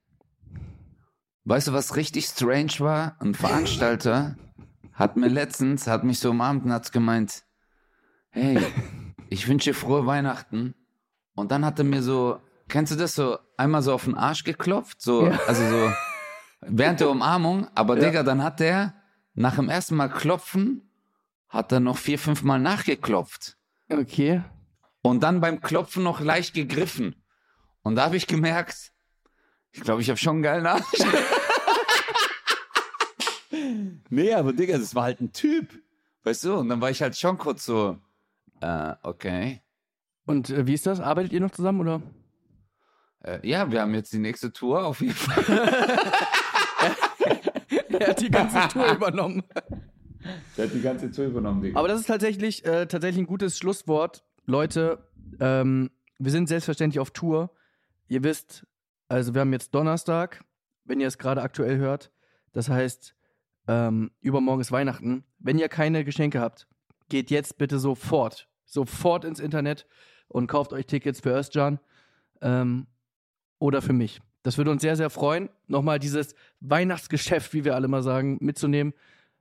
[1.45, 3.15] weißt du, was richtig strange war?
[3.21, 4.35] Ein Veranstalter
[4.91, 7.46] hat mir letztens, hat mich so umarmt und hat gemeint,
[8.31, 8.59] hey,
[9.29, 10.73] ich wünsche dir frohe Weihnachten.
[11.35, 14.43] Und dann hat er mir so, kennst du das so, einmal so auf den Arsch
[14.43, 15.01] geklopft?
[15.01, 15.39] So, Ja.
[15.47, 15.91] also so,
[16.61, 17.67] während der Umarmung.
[17.75, 18.05] Aber Ja.
[18.05, 18.93] Digga, dann hat der
[19.33, 20.89] nach dem ersten Mal klopfen,
[21.49, 23.57] hat er noch vier, fünf Mal nachgeklopft.
[23.89, 24.43] Okay.
[25.01, 27.15] Und dann beim Klopfen noch leicht gegriffen.
[27.83, 28.91] Und da habe ich gemerkt,
[29.71, 30.83] ich glaube, ich habe schon einen geilen Arsch.
[34.09, 35.69] nee, aber Digga, das war halt ein Typ.
[36.23, 36.55] Weißt du?
[36.55, 37.97] Und dann war ich halt schon kurz so,
[38.61, 39.61] äh, okay.
[40.25, 40.99] Und äh, wie ist das?
[40.99, 42.01] Arbeitet ihr noch zusammen oder?
[43.23, 45.43] Äh, ja, wir haben jetzt die nächste Tour auf jeden Fall.
[47.99, 49.43] er hat die ganze Tour übernommen.
[50.57, 51.79] Der hat die ganze Tour übernommen, Digga.
[51.79, 54.23] Aber das ist tatsächlich, äh, tatsächlich ein gutes Schlusswort.
[54.45, 55.07] Leute,
[55.39, 55.89] ähm,
[56.19, 57.51] wir sind selbstverständlich auf Tour.
[58.07, 58.65] Ihr wisst,
[59.07, 60.43] also wir haben jetzt Donnerstag,
[60.85, 62.11] wenn ihr es gerade aktuell hört.
[62.53, 63.15] Das heißt,
[63.67, 65.23] ähm, übermorgen ist Weihnachten.
[65.39, 66.67] Wenn ihr keine Geschenke habt,
[67.09, 69.85] geht jetzt bitte sofort, sofort ins Internet
[70.27, 71.79] und kauft euch Tickets für Özcan
[72.41, 72.87] ähm,
[73.59, 74.21] oder für mich.
[74.43, 78.93] Das würde uns sehr, sehr freuen, nochmal dieses Weihnachtsgeschäft, wie wir alle mal sagen, mitzunehmen,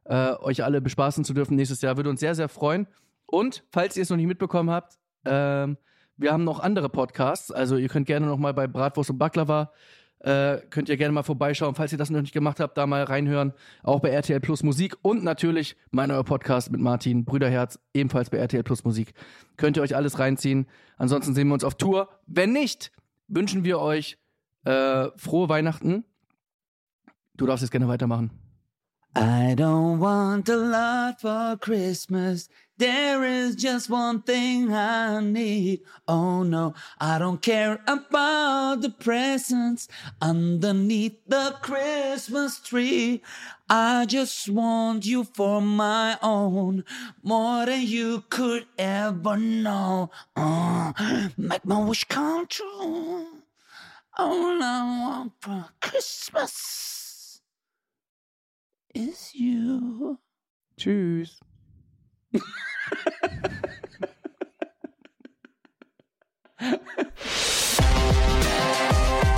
[0.05, 1.97] äh, euch alle bespaßen zu dürfen nächstes Jahr.
[1.97, 2.87] Würde uns sehr, sehr freuen.
[3.27, 5.77] Und falls ihr es noch nicht mitbekommen habt, ähm,
[6.17, 7.53] wir haben noch andere Podcasts.
[7.53, 9.73] Also ihr könnt gerne noch mal bei Bratwurst und Baklava
[10.27, 13.05] äh, könnt ihr gerne mal vorbeischauen, falls ihr das noch nicht gemacht habt, da mal
[13.05, 13.53] reinhören.
[13.85, 18.39] Auch bei RTL Plus Musik und natürlich mein neuer Podcast mit Martin Brüderherz, ebenfalls bei
[18.39, 19.15] RTL Plus Musik.
[19.57, 20.67] Könnt ihr euch alles reinziehen.
[20.97, 22.09] Ansonsten sehen wir uns auf Tour.
[22.27, 22.91] Wenn nicht,
[23.29, 24.19] wünschen wir euch
[24.65, 26.05] äh, frohe Weihnachten.
[27.37, 28.33] Du darfst jetzt gerne weitermachen.
[29.17, 32.49] I don't want a lot for Christmas.
[32.79, 35.81] There is just one thing I need.
[36.07, 39.89] Oh no, I don't care about the presents
[40.21, 43.23] underneath the Christmas tree.
[43.71, 46.85] I just want you for my own,
[47.23, 50.11] more than you could ever know.
[50.37, 50.93] Oh,
[51.39, 53.27] make my wish come true.
[54.19, 57.41] All I want for Christmas
[58.95, 60.19] is you.
[60.79, 61.39] Tschüss.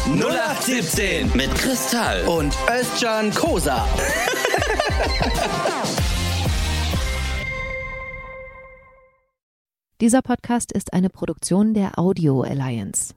[0.07, 2.27] 0817 Mit Kristall.
[2.27, 3.87] und Özcan Kosa.
[10.01, 13.15] Dieser Podcast ist eine Produktion der Audio Alliance.